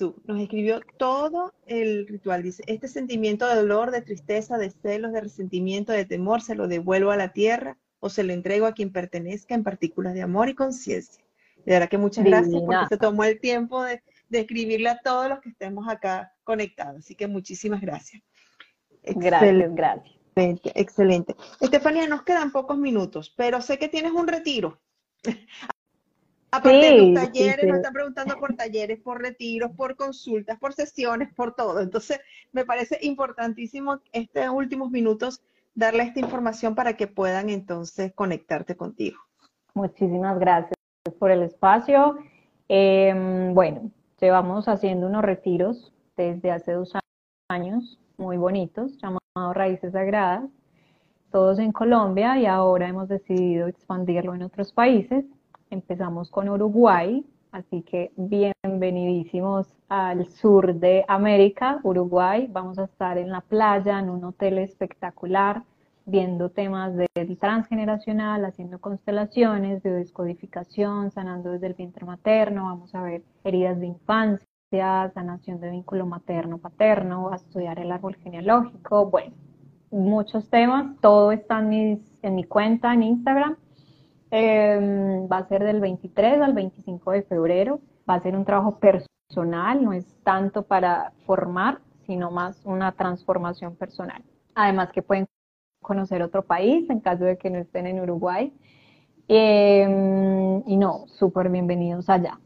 Nos 0.00 0.40
escribió 0.40 0.80
todo 0.98 1.54
el 1.66 2.06
ritual. 2.06 2.42
Dice, 2.42 2.62
este 2.66 2.88
sentimiento 2.88 3.48
de 3.48 3.56
dolor, 3.56 3.90
de 3.90 4.02
tristeza, 4.02 4.58
de 4.58 4.70
celos, 4.70 5.12
de 5.12 5.20
resentimiento, 5.20 5.92
de 5.92 6.04
temor, 6.04 6.42
se 6.42 6.54
lo 6.54 6.68
devuelvo 6.68 7.10
a 7.10 7.16
la 7.16 7.32
tierra 7.32 7.78
o 8.00 8.10
se 8.10 8.22
lo 8.24 8.32
entrego 8.32 8.66
a 8.66 8.72
quien 8.72 8.92
pertenezca 8.92 9.54
en 9.54 9.64
partículas 9.64 10.14
de 10.14 10.22
amor 10.22 10.48
y 10.48 10.54
conciencia. 10.54 11.24
De 11.64 11.72
verdad 11.72 11.88
que 11.88 11.98
muchas 11.98 12.24
gracias 12.24 12.62
porque 12.62 12.86
se 12.88 12.96
tomó 12.96 13.24
el 13.24 13.40
tiempo 13.40 13.82
de, 13.82 14.02
escribirle 14.30 14.88
a 14.88 15.00
todos 15.00 15.28
los 15.28 15.40
que 15.40 15.48
estemos 15.48 15.88
acá 15.88 16.32
conectados. 16.44 16.98
Así 16.98 17.14
que 17.14 17.26
muchísimas 17.26 17.80
gracias. 17.80 18.22
Gracias, 19.02 19.74
gracias. 19.74 20.16
Excelente. 20.74 21.34
Estefanía, 21.60 22.06
nos 22.06 22.22
quedan 22.22 22.52
pocos 22.52 22.76
minutos, 22.76 23.32
pero 23.36 23.62
sé 23.62 23.78
que 23.78 23.88
tienes 23.88 24.12
un 24.12 24.28
retiro. 24.28 24.80
Aparte 26.56 26.78
de 26.78 26.98
tus 26.98 27.14
talleres, 27.14 27.66
nos 27.66 27.76
están 27.76 27.92
preguntando 27.92 28.38
por 28.38 28.54
talleres, 28.54 28.98
por 29.00 29.20
retiros, 29.20 29.72
por 29.72 29.96
consultas, 29.96 30.58
por 30.58 30.72
sesiones, 30.72 31.32
por 31.34 31.54
todo. 31.54 31.80
Entonces, 31.80 32.20
me 32.52 32.64
parece 32.64 32.98
importantísimo 33.02 34.00
estos 34.12 34.48
últimos 34.48 34.90
minutos 34.90 35.42
darle 35.74 36.04
esta 36.04 36.20
información 36.20 36.74
para 36.74 36.94
que 36.94 37.06
puedan 37.06 37.50
entonces 37.50 38.12
conectarte 38.14 38.76
contigo. 38.76 39.18
Muchísimas 39.74 40.38
gracias 40.38 40.74
por 41.18 41.30
el 41.30 41.42
espacio. 41.42 42.18
Em, 42.68 43.54
bueno, 43.54 43.90
llevamos 44.20 44.66
haciendo 44.68 45.06
unos 45.06 45.22
retiros 45.22 45.92
desde 46.16 46.50
hace 46.50 46.72
dos 46.72 46.92
años, 47.48 48.00
muy 48.16 48.38
bonitos, 48.38 48.96
llamados 48.98 49.54
Raíces 49.54 49.92
Sagradas, 49.92 50.44
todos 51.30 51.58
en 51.58 51.72
Colombia 51.72 52.38
y 52.38 52.46
ahora 52.46 52.88
hemos 52.88 53.08
decidido 53.08 53.68
expandirlo 53.68 54.34
en 54.34 54.42
otros 54.42 54.72
países. 54.72 55.26
Empezamos 55.68 56.30
con 56.30 56.48
Uruguay, 56.48 57.26
así 57.50 57.82
que 57.82 58.12
bienvenidísimos 58.16 59.66
al 59.88 60.28
sur 60.28 60.76
de 60.76 61.04
América, 61.08 61.80
Uruguay. 61.82 62.48
Vamos 62.52 62.78
a 62.78 62.84
estar 62.84 63.18
en 63.18 63.32
la 63.32 63.40
playa, 63.40 63.98
en 63.98 64.08
un 64.08 64.22
hotel 64.22 64.58
espectacular, 64.58 65.64
viendo 66.04 66.50
temas 66.50 66.94
del 66.94 67.36
transgeneracional, 67.38 68.44
haciendo 68.44 68.78
constelaciones, 68.78 69.82
de 69.82 69.90
descodificación, 69.90 71.10
sanando 71.10 71.50
desde 71.50 71.66
el 71.66 71.74
vientre 71.74 72.06
materno. 72.06 72.66
Vamos 72.66 72.94
a 72.94 73.02
ver 73.02 73.24
heridas 73.42 73.80
de 73.80 73.86
infancia, 73.86 75.10
sanación 75.14 75.58
de 75.58 75.70
vínculo 75.70 76.06
materno-paterno, 76.06 77.32
a 77.32 77.36
estudiar 77.36 77.80
el 77.80 77.90
árbol 77.90 78.14
genealógico. 78.22 79.06
Bueno, 79.10 79.34
muchos 79.90 80.48
temas. 80.48 80.96
Todo 81.00 81.32
está 81.32 81.58
en, 81.58 82.00
en 82.22 82.34
mi 82.36 82.44
cuenta 82.44 82.94
en 82.94 83.02
Instagram 83.02 83.56
Em, 84.30 85.28
va 85.30 85.38
a 85.38 85.48
ser 85.48 85.62
del 85.62 85.80
23 85.80 86.40
al 86.40 86.52
25 86.52 87.12
de 87.12 87.22
febrero. 87.22 87.80
Va 88.08 88.14
a 88.14 88.20
ser 88.20 88.36
un 88.36 88.44
trabajo 88.44 88.78
personal, 88.78 89.82
no 89.82 89.92
es 89.92 90.04
tanto 90.24 90.62
para 90.62 91.12
formar, 91.26 91.80
sino 92.06 92.30
más 92.30 92.64
una 92.64 92.92
transformación 92.92 93.76
personal. 93.76 94.22
Además 94.54 94.90
que 94.92 95.02
pueden 95.02 95.26
conocer 95.82 96.22
otro 96.22 96.42
país 96.42 96.88
en 96.90 97.00
caso 97.00 97.24
de 97.24 97.38
que 97.38 97.50
no 97.50 97.58
estén 97.58 97.86
en 97.86 98.00
Uruguay. 98.00 98.52
Em, 99.28 100.62
y 100.66 100.76
no, 100.76 101.06
súper 101.08 101.48
bienvenidos 101.48 102.08
allá. 102.08 102.38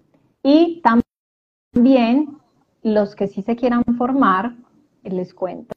Y 0.43 0.83
también 0.83 2.39
los 2.83 3.15
que 3.15 3.27
sí 3.27 3.43
se 3.43 3.57
quieran 3.57 3.85
formar, 3.99 4.55
les 5.03 5.35
cuento 5.35 5.75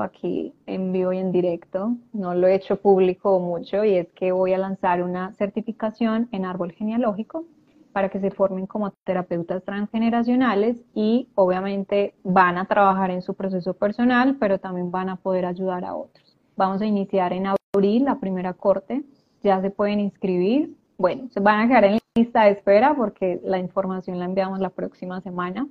aquí 0.00 0.54
en 0.66 0.92
vivo 0.92 1.12
y 1.12 1.18
en 1.18 1.32
directo, 1.32 1.96
no 2.12 2.34
lo 2.34 2.46
he 2.46 2.54
hecho 2.54 2.80
público 2.80 3.38
mucho 3.40 3.84
y 3.84 3.94
es 3.94 4.08
que 4.12 4.32
voy 4.32 4.52
a 4.52 4.58
lanzar 4.58 5.02
una 5.02 5.32
certificación 5.34 6.28
en 6.32 6.44
árbol 6.44 6.72
genealógico 6.72 7.44
para 7.92 8.08
que 8.08 8.20
se 8.20 8.30
formen 8.30 8.66
como 8.66 8.90
terapeutas 9.04 9.62
transgeneracionales 9.64 10.82
y 10.94 11.28
obviamente 11.34 12.14
van 12.24 12.58
a 12.58 12.64
trabajar 12.64 13.10
en 13.10 13.22
su 13.22 13.34
proceso 13.34 13.74
personal, 13.74 14.36
pero 14.40 14.58
también 14.58 14.90
van 14.90 15.10
a 15.10 15.16
poder 15.16 15.46
ayudar 15.46 15.84
a 15.84 15.94
otros. 15.94 16.36
Vamos 16.56 16.80
a 16.82 16.86
iniciar 16.86 17.32
en 17.32 17.46
abril 17.46 18.04
la 18.04 18.18
primera 18.18 18.54
corte, 18.54 19.04
ya 19.42 19.60
se 19.60 19.70
pueden 19.70 20.00
inscribir. 20.00 20.74
Bueno, 20.98 21.28
se 21.30 21.40
van 21.40 21.60
a 21.60 21.68
quedar 21.68 21.84
en 21.84 21.98
lista 22.14 22.44
de 22.44 22.52
espera 22.52 22.94
porque 22.94 23.40
la 23.44 23.58
información 23.58 24.18
la 24.18 24.24
enviamos 24.24 24.58
la 24.58 24.70
próxima 24.70 25.20
semana, 25.20 25.66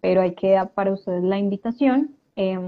pero 0.00 0.20
hay 0.20 0.34
que 0.34 0.52
dar 0.52 0.70
para 0.70 0.92
ustedes 0.92 1.22
la 1.22 1.38
invitación. 1.38 2.10
Eh, 2.36 2.58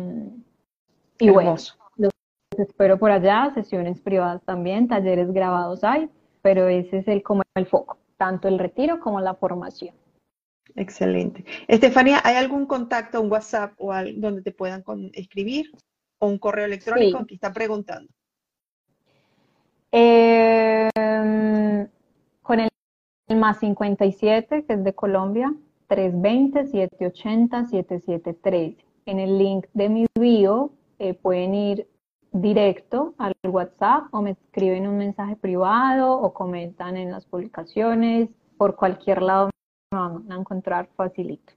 y 1.18 1.30
bueno, 1.30 1.56
los 1.96 2.12
espero 2.56 2.98
por 2.98 3.10
allá, 3.10 3.50
sesiones 3.54 4.00
privadas 4.00 4.42
también, 4.44 4.88
talleres 4.88 5.32
grabados 5.32 5.84
hay, 5.84 6.10
pero 6.42 6.68
ese 6.68 6.98
es 6.98 7.08
el 7.08 7.22
como 7.22 7.42
el 7.54 7.66
foco, 7.66 7.98
tanto 8.16 8.48
el 8.48 8.58
retiro 8.58 9.00
como 9.00 9.20
la 9.20 9.34
formación. 9.34 9.94
Excelente. 10.76 11.44
Estefanía, 11.66 12.20
¿hay 12.22 12.36
algún 12.36 12.66
contacto, 12.66 13.20
un 13.20 13.32
WhatsApp 13.32 13.72
o 13.78 13.92
algo 13.92 14.20
donde 14.20 14.42
te 14.42 14.52
puedan 14.52 14.84
escribir? 15.12 15.72
¿O 16.20 16.28
un 16.28 16.38
correo 16.38 16.66
electrónico? 16.66 17.26
que 17.26 17.34
está 17.34 17.52
preguntando. 17.52 18.08
Em, 19.90 21.88
con 22.42 22.60
el, 22.60 22.68
el, 23.28 23.36
más 23.36 23.58
57, 23.60 24.64
que 24.64 24.72
es 24.72 24.84
de 24.84 24.94
Colombia, 24.94 25.54
320-780-773. 25.88 28.76
En 29.06 29.18
el 29.18 29.38
link 29.38 29.66
de 29.72 29.88
mi 29.88 30.06
bio 30.18 30.72
eh, 30.99 31.14
pueden 31.14 31.55
ir 31.55 31.88
directo 32.32 33.14
al 33.18 33.34
WhatsApp 33.44 34.12
o 34.12 34.22
me 34.22 34.32
escriben 34.32 34.86
un 34.86 34.99
mensaje 34.99 35.36
privado 35.36 36.12
o 36.12 36.32
comentan 36.32 36.96
en 36.96 37.11
las 37.11 37.24
publicaciones. 37.26 38.28
Por 38.57 38.76
cualquier 38.76 39.22
lado 39.22 39.51
me 39.92 39.99
van 39.99 40.32
a 40.32 40.36
encontrar 40.36 40.88
facilito. 40.96 41.53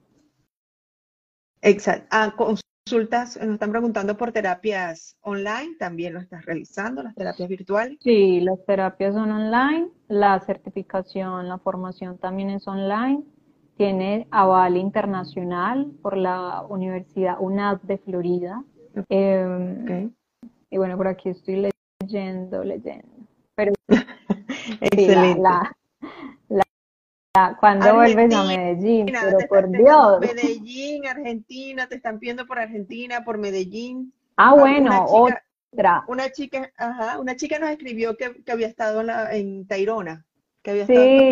Exacto. 1.62 2.08
Ah, 2.12 2.34
consultas, 2.36 3.38
nos 3.38 3.54
están 3.54 3.72
preguntando 3.72 4.18
por 4.18 4.32
terapias 4.32 5.16
online, 5.22 5.76
también 5.78 6.14
lo 6.14 6.20
estás 6.20 6.46
realizando, 6.46 7.04
las 7.04 7.16
terapias 7.16 7.48
virtuales. 7.48 7.98
Sí, 8.02 8.42
las 8.42 8.64
terapias 8.66 9.14
son 9.14 9.32
online, 9.32 9.90
la 10.08 10.40
certificación, 10.40 11.48
la 11.48 11.60
formación 11.60 12.18
también 12.18 12.50
es 12.50 12.68
online, 12.68 13.24
tiene 13.78 14.28
aval 14.32 14.78
internacional 14.78 15.92
por 16.02 16.18
la 16.18 16.64
Universidad 16.68 17.38
UNAD 17.40 17.82
de 17.82 17.98
Florida, 18.00 18.64
Em, 19.10 20.12
y 20.70 20.78
bueno, 20.78 20.98
por 20.98 21.08
aquí 21.08 21.30
estoy 21.30 21.72
leyendo, 22.02 22.64
leyendo. 22.64 23.08
Pero 23.56 23.74
Excelente. 24.82 25.50
cuando 27.60 27.96
vuelves 27.96 28.34
a 28.34 28.44
Medellín? 28.44 29.06
Pero 29.08 29.38
por 29.48 29.70
Dios. 29.70 30.20
Medellín, 30.22 31.08
Argentina, 31.08 31.88
te 31.88 31.96
están 31.96 32.20
pidiendo 32.20 32.46
por 32.46 32.60
Argentina, 32.60 33.24
por 33.24 33.38
Medellín. 33.38 34.14
Ah, 34.38 34.54
bueno, 34.54 35.06
otra. 35.06 35.44
Una 36.08 36.30
chica, 36.30 36.72
ajá, 36.78 37.18
una 37.20 37.36
chica 37.38 37.58
nos 37.58 37.70
escribió 37.70 38.18
que, 38.18 38.44
había 38.52 38.68
estado 38.68 39.02
en, 39.02 39.08
la, 39.08 39.34
en 39.34 39.66
Tairona, 39.68 40.26
que 40.62 40.72
había 40.72 40.86
sí, 40.86 41.32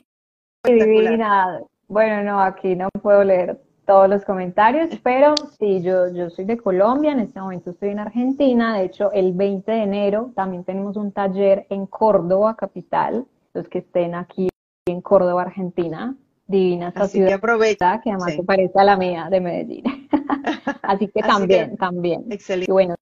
divina. 0.65 1.61
Bueno, 1.87 2.23
no, 2.23 2.41
aquí 2.41 2.75
no 2.75 2.87
puedo 3.01 3.23
leer 3.23 3.59
todos 3.89 4.07
los 4.07 4.23
comentarios, 4.23 4.87
pero 5.01 5.33
sí, 5.57 5.81
yo, 5.81 6.13
yo 6.13 6.29
soy 6.29 6.45
de 6.45 6.57
Colombia, 6.57 7.11
en 7.11 7.21
este 7.21 7.41
momento 7.41 7.71
estoy 7.71 7.89
en 7.89 7.97
Argentina, 7.97 8.77
de 8.77 8.85
hecho 8.85 9.11
el 9.13 9.33
20 9.33 9.71
de 9.71 9.81
enero 9.81 10.31
también 10.35 10.63
tenemos 10.63 10.95
un 10.95 11.11
taller 11.11 11.65
en 11.71 11.87
Córdoba, 11.87 12.55
capital, 12.55 13.25
los 13.55 13.67
que 13.67 13.79
estén 13.79 14.13
aquí 14.13 14.47
en 14.85 15.01
Córdoba, 15.01 15.41
Argentina, 15.41 16.15
divina 16.45 16.89
esta 16.89 17.07
ciudad, 17.07 17.29
que, 17.29 17.33
aprovecha, 17.33 17.99
que 17.99 18.11
además 18.11 18.35
se 18.35 18.43
parece 18.43 18.79
a 18.79 18.83
la 18.83 18.95
mía 18.95 19.27
de 19.31 19.41
Medellín. 19.41 19.83
Así 20.83 21.07
que 21.07 21.21
también, 21.21 21.75
también. 21.75 22.25
Excelente. 22.29 22.69
Y 22.69 22.71
bueno, 22.71 22.93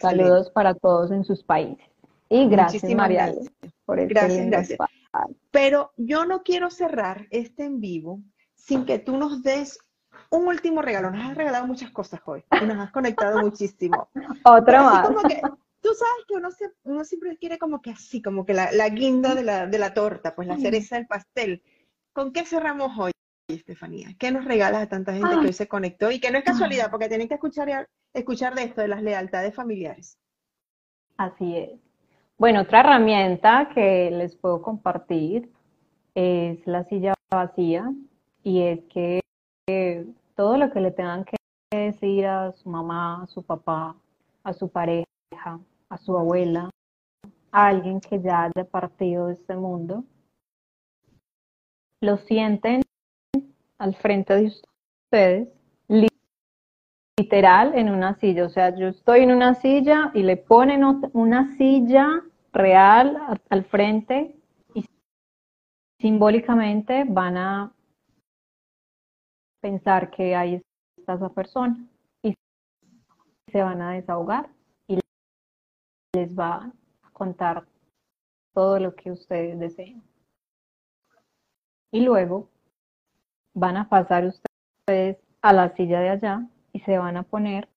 saludos 0.00 0.50
para 0.50 0.74
todos 0.74 1.12
en 1.12 1.22
sus 1.22 1.44
países. 1.44 1.86
Y 2.28 2.48
gracias, 2.48 2.92
María, 2.92 3.32
por 3.84 4.00
este 4.00 4.14
Gracias, 4.14 4.46
gracias. 4.46 4.78
Pero 5.52 5.92
yo 5.96 6.26
no 6.26 6.42
quiero 6.42 6.70
cerrar 6.70 7.28
este 7.30 7.66
en 7.66 7.78
vivo 7.78 8.20
sin 8.56 8.84
que 8.84 8.98
tú 8.98 9.16
nos 9.16 9.42
des 9.42 9.78
un 10.30 10.48
último 10.48 10.82
regalo. 10.82 11.10
Nos 11.10 11.30
has 11.30 11.36
regalado 11.36 11.66
muchas 11.66 11.90
cosas 11.90 12.20
hoy 12.24 12.44
y 12.60 12.64
nos 12.66 12.78
has 12.78 12.90
conectado 12.90 13.40
muchísimo. 13.40 14.08
Otro 14.44 14.82
más. 14.82 15.08
tú 15.80 15.90
sabes 15.94 16.24
que 16.26 16.34
uno, 16.84 17.04
siempre 17.04 17.36
quiere 17.36 17.58
como 17.58 17.80
que 17.80 17.90
así, 17.90 18.20
como 18.20 18.44
que 18.44 18.54
la, 18.54 18.88
guinda 18.88 19.34
de 19.34 19.44
la, 19.78 19.94
torta, 19.94 20.34
pues 20.34 20.48
la 20.48 20.56
cereza 20.56 20.96
del 20.96 21.06
pastel. 21.06 21.62
¿Con 22.12 22.32
qué 22.32 22.44
cerramos 22.44 22.98
hoy, 22.98 23.12
Estefanía? 23.48 24.08
¿Qué 24.18 24.32
nos 24.32 24.44
regalas 24.44 24.82
a 24.82 24.88
tanta 24.88 25.12
gente 25.12 25.30
que 25.30 25.46
hoy 25.46 25.52
se 25.52 25.68
conectó? 25.68 26.10
Y 26.10 26.18
que 26.18 26.30
no 26.30 26.38
es 26.38 26.44
casualidad, 26.44 26.90
porque 26.90 27.08
tienen 27.08 27.28
que 27.28 27.34
escuchar, 27.34 27.88
escuchar 28.12 28.54
de 28.54 28.64
esto, 28.64 28.80
de 28.80 28.88
las 28.88 29.02
lealtades 29.02 29.54
familiares. 29.54 30.18
Así 31.16 31.56
es. 31.56 31.70
Bueno, 32.38 32.62
otra 32.62 32.80
herramienta 32.80 33.70
que 33.74 34.10
les 34.10 34.36
puedo 34.36 34.60
compartir 34.60 35.50
es 36.14 36.66
la 36.66 36.84
silla 36.84 37.14
vacía 37.30 37.90
y 38.46 38.62
es 38.62 38.80
que 38.84 39.20
todo 40.36 40.56
lo 40.56 40.70
que 40.70 40.80
le 40.80 40.92
tengan 40.92 41.24
que 41.24 41.36
decir 41.72 42.26
a 42.26 42.52
su 42.52 42.68
mamá, 42.68 43.24
a 43.24 43.26
su 43.26 43.42
papá, 43.42 43.96
a 44.44 44.52
su 44.52 44.68
pareja, 44.68 45.58
a 45.88 45.98
su 45.98 46.16
abuela, 46.16 46.70
a 47.50 47.66
alguien 47.66 48.00
que 48.00 48.22
ya 48.22 48.44
haya 48.44 48.64
partido 48.64 49.26
de 49.26 49.32
este 49.32 49.56
mundo, 49.56 50.04
lo 52.00 52.18
sienten 52.18 52.82
al 53.78 53.96
frente 53.96 54.36
de 54.36 54.52
ustedes, 55.10 55.48
literal 57.18 57.74
en 57.74 57.90
una 57.90 58.14
silla. 58.14 58.44
O 58.44 58.48
sea, 58.48 58.76
yo 58.76 58.86
estoy 58.86 59.22
en 59.22 59.32
una 59.32 59.56
silla 59.56 60.12
y 60.14 60.22
le 60.22 60.36
ponen 60.36 60.84
una 61.14 61.56
silla 61.56 62.22
real 62.52 63.40
al 63.50 63.64
frente 63.64 64.36
y 64.72 64.84
simbólicamente 65.98 67.02
van 67.08 67.38
a 67.38 67.72
pensar 69.66 70.10
que 70.10 70.36
ahí 70.36 70.62
está 70.96 71.14
esa 71.14 71.28
persona 71.28 71.76
y 72.22 72.32
se 73.50 73.62
van 73.62 73.82
a 73.82 73.94
desahogar 73.94 74.48
y 74.86 75.00
les 76.14 76.38
va 76.38 76.72
a 77.02 77.10
contar 77.10 77.66
todo 78.54 78.78
lo 78.78 78.94
que 78.94 79.10
ustedes 79.10 79.58
deseen. 79.58 80.04
Y 81.90 82.02
luego 82.02 82.48
van 83.54 83.76
a 83.76 83.88
pasar 83.88 84.26
ustedes 84.26 85.18
a 85.42 85.52
la 85.52 85.74
silla 85.74 85.98
de 85.98 86.10
allá 86.10 86.46
y 86.72 86.78
se 86.80 86.96
van 86.98 87.16
a 87.16 87.24
poner 87.24 87.68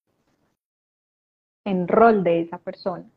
en 1.65 1.87
rol 1.87 2.23
de 2.23 2.41
esa 2.41 2.59
persona. 2.59 3.09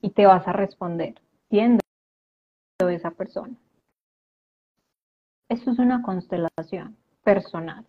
Y 0.00 0.10
te 0.10 0.24
vas 0.26 0.46
a 0.46 0.52
responder 0.52 1.20
siendo 1.50 1.80
esa 2.78 3.10
persona. 3.10 3.56
Esto 5.52 5.70
es 5.70 5.78
una 5.78 6.00
constelación 6.00 6.96
personal. 7.22 7.84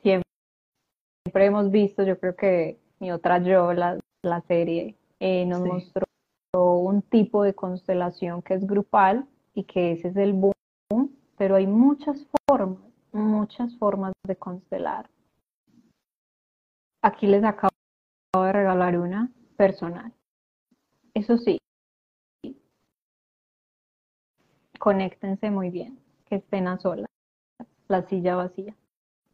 Siempre, 0.00 0.24
hemos 1.34 1.70
visto, 1.70 2.02
yo 2.02 2.18
creo 2.18 2.34
que 2.34 2.80
mi 2.98 3.12
otra 3.12 3.42
yo, 3.42 3.74
la, 3.74 4.00
serie, 4.48 4.96
eh, 5.20 5.44
nos 5.44 5.60
mostró 5.60 6.06
un 6.54 7.02
tipo 7.02 7.42
de 7.42 7.52
constelación 7.52 8.40
que 8.40 8.54
es 8.54 8.66
grupal 8.66 9.28
y 9.52 9.64
que 9.64 9.92
ese 9.92 10.08
es 10.08 10.16
el 10.16 10.32
boom, 10.32 11.14
pero 11.36 11.56
hay 11.56 11.66
muchas 11.66 12.26
formas, 12.48 12.90
muchas 13.12 13.76
formas 13.76 14.14
de 14.26 14.36
constelar. 14.36 15.10
Aquí 17.02 17.26
les 17.26 17.44
acabo 17.44 17.68
de 18.34 18.50
regalar 18.50 18.98
una 18.98 19.30
personal. 19.58 20.10
Eso 21.12 21.36
sí, 21.36 21.58
conéctense 24.78 25.50
muy 25.50 25.68
bien, 25.68 26.01
estén 26.36 26.68
a 26.68 26.78
solas, 26.78 27.08
la 27.88 28.02
silla 28.02 28.36
vacía. 28.36 28.74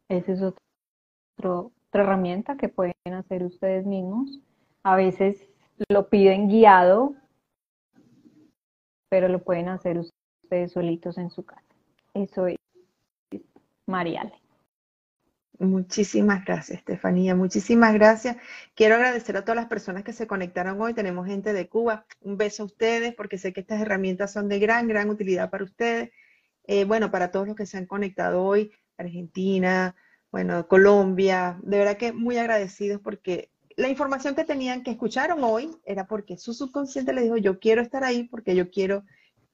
Esa 0.08 0.32
es 0.32 0.42
otra 0.42 1.70
herramienta 1.92 2.56
que 2.56 2.68
pueden 2.68 2.94
hacer 3.14 3.44
ustedes 3.44 3.86
mismos. 3.86 4.40
A 4.82 4.96
veces 4.96 5.48
lo 5.88 6.08
piden 6.08 6.48
guiado, 6.48 7.14
pero 9.08 9.28
lo 9.28 9.42
pueden 9.42 9.68
hacer 9.68 9.98
ustedes 9.98 10.72
solitos 10.72 11.18
en 11.18 11.30
su 11.30 11.44
casa. 11.44 11.62
Eso 12.14 12.46
es 12.46 12.56
Mariale. 13.86 14.32
Muchísimas 15.58 16.44
gracias, 16.44 16.78
Estefanía. 16.78 17.34
Muchísimas 17.34 17.92
gracias. 17.92 18.36
Quiero 18.76 18.94
agradecer 18.94 19.36
a 19.36 19.42
todas 19.42 19.56
las 19.56 19.66
personas 19.66 20.04
que 20.04 20.12
se 20.12 20.28
conectaron 20.28 20.80
hoy. 20.80 20.94
Tenemos 20.94 21.26
gente 21.26 21.52
de 21.52 21.68
Cuba. 21.68 22.06
Un 22.20 22.36
beso 22.36 22.62
a 22.62 22.66
ustedes 22.66 23.12
porque 23.14 23.38
sé 23.38 23.52
que 23.52 23.60
estas 23.60 23.80
herramientas 23.80 24.32
son 24.32 24.48
de 24.48 24.60
gran, 24.60 24.86
gran 24.86 25.10
utilidad 25.10 25.50
para 25.50 25.64
ustedes. 25.64 26.10
Eh, 26.68 26.84
bueno, 26.84 27.10
para 27.10 27.30
todos 27.30 27.46
los 27.46 27.56
que 27.56 27.64
se 27.66 27.78
han 27.78 27.86
conectado 27.86 28.44
hoy, 28.44 28.70
Argentina, 28.98 29.96
bueno, 30.30 30.68
Colombia, 30.68 31.58
de 31.62 31.78
verdad 31.78 31.96
que 31.96 32.12
muy 32.12 32.36
agradecidos 32.36 33.00
porque 33.00 33.50
la 33.76 33.88
información 33.88 34.34
que 34.34 34.44
tenían, 34.44 34.82
que 34.82 34.90
escucharon 34.90 35.42
hoy, 35.42 35.70
era 35.86 36.06
porque 36.06 36.36
su 36.36 36.52
subconsciente 36.52 37.14
les 37.14 37.24
dijo, 37.24 37.38
yo 37.38 37.58
quiero 37.58 37.80
estar 37.80 38.04
ahí 38.04 38.24
porque 38.24 38.54
yo 38.54 38.70
quiero 38.70 39.04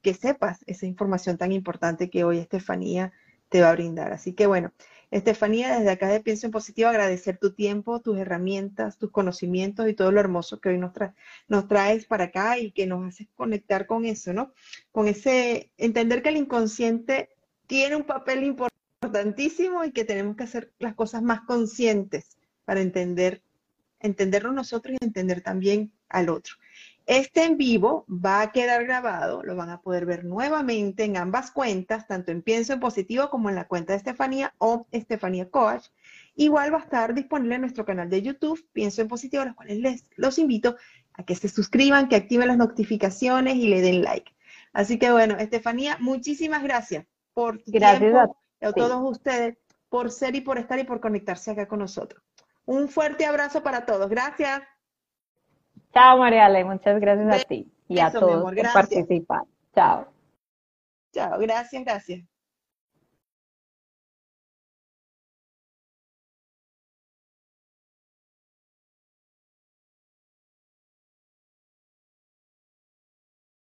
que 0.03 0.12
sepas 0.12 0.65
esa 0.67 0.87
información 0.87 1.39
tan 1.39 1.53
importante 1.53 2.11
que 2.11 2.25
hoy 2.25 2.39
Estefanía 2.39 3.12
te 3.49 3.61
va 3.61 3.71
a 3.71 3.75
brindar. 3.75 4.12
Así 4.12 4.33
que 4.33 4.49
bueno, 4.49 4.73
Estefanía, 5.11 5.78
desde 5.78 5.90
acá 5.90 6.09
de 6.09 6.20
Pienso 6.20 6.46
en 6.46 6.52
Positivo, 6.52 6.88
agradecer 6.88 7.38
tu 7.38 7.52
tiempo, 7.52 8.00
tus 8.00 8.18
herramientas, 8.18 8.98
tus 8.98 9.11
conocimientos 9.11 9.88
y 9.88 9.94
todo 9.94 10.11
lo 10.12 10.20
hermoso 10.20 10.61
que 10.61 10.70
hoy 10.70 10.78
nos, 10.78 10.92
nos 11.48 11.68
traes 11.68 12.07
para 12.07 12.24
acá 12.24 12.59
y 12.59 12.72
que 12.72 12.86
nos 12.86 13.07
haces 13.07 13.28
conectar 13.34 13.86
con 13.86 14.05
eso, 14.05 14.32
¿no? 14.32 14.52
Con 14.92 15.09
ese, 15.09 15.70
entender 15.76 16.22
que 16.22 16.30
el 16.30 16.36
inconsciente 16.36 17.30
tiene 17.66 17.96
un 17.96 18.05
papel 18.05 18.44
importantísimo 18.44 19.84
y 19.84 19.92
que 19.92 20.05
tenemos 20.05 20.36
que 20.36 20.44
hacer 20.44 20.72
las 20.78 20.94
cosas 20.94 21.22
más 21.22 21.42
conscientes 21.42 22.36
para 22.64 22.80
entender, 22.80 23.42
entenderlo 24.00 24.52
nosotros 24.52 24.96
y 25.00 25.05
entender 25.05 25.42
también 25.42 25.92
al 26.09 26.28
otro. 26.28 26.55
Este 27.07 27.44
en 27.44 27.59
vivo 27.59 28.07
va 28.09 28.40
a 28.40 28.52
quedar 28.52 28.84
grabado, 28.84 29.42
lo 29.42 29.55
van 29.57 29.68
a 29.68 29.82
poder 29.82 30.07
ver 30.07 30.24
nuevamente 30.24 31.05
en 31.05 31.18
ambas 31.18 31.50
cuentas, 31.50 32.07
tanto 32.07 32.32
en 32.32 32.40
Pienso 32.40 32.72
en 32.72 32.80
Positivo 32.80 33.28
como 33.28 33.50
en 33.50 33.57
la 33.57 33.68
cuenta 33.68 33.92
de 33.92 33.98
Estefanía 33.98 34.55
o 34.57 34.86
Estefanía 34.90 35.50
Coach. 35.50 35.88
Igual 36.34 36.72
va 36.72 36.78
a 36.78 36.82
estar 36.82 37.12
disponible 37.12 37.57
en 37.57 37.61
nuestro 37.61 37.84
canal 37.84 38.09
de 38.09 38.22
YouTube, 38.22 38.66
Pienso 38.72 39.02
en 39.02 39.09
Positivo, 39.09 39.42
a 39.42 39.46
los 39.46 39.55
cuales 39.55 39.78
les 39.80 40.05
los 40.16 40.38
invito 40.38 40.76
a 41.12 41.24
que 41.24 41.34
se 41.34 41.48
suscriban, 41.48 42.09
que 42.09 42.16
activen 42.16 42.48
las 42.48 42.57
notificaciones 42.57 43.57
y 43.57 43.68
le 43.68 43.82
den 43.82 44.02
like. 44.02 44.34
Así 44.72 44.98
que 44.98 45.12
bueno, 45.12 45.36
Estefanía, 45.36 45.98
muchísimas 46.00 46.62
gracias 46.62 47.05
por 47.34 47.62
tu 47.62 47.70
gracias 47.70 48.14
a, 48.14 48.68
a 48.68 48.72
todos 48.72 48.98
ustedes 49.11 49.59
por 49.90 50.11
ser 50.11 50.34
y 50.36 50.40
por 50.40 50.59
estar 50.59 50.78
y 50.78 50.84
por 50.84 51.00
conectarse 51.00 51.50
acá 51.50 51.68
con 51.68 51.80
nosotros. 51.80 52.22
Un 52.64 52.88
fuerte 52.88 53.26
abrazo 53.26 53.62
para 53.62 53.84
todos. 53.84 54.09
Gracias. 54.09 54.62
Chao, 55.95 56.18
Mariale, 56.18 56.64
muchas 56.64 57.01
gracias 57.01 57.32
a 57.32 57.45
ti 57.45 57.70
y 57.88 58.01
a 58.01 58.11
todos 58.11 58.53
por 58.53 58.72
participar. 58.72 59.45
Chao. 59.74 60.09
Chao, 61.12 61.38
gracias, 61.38 61.84
gracias. 61.84 62.34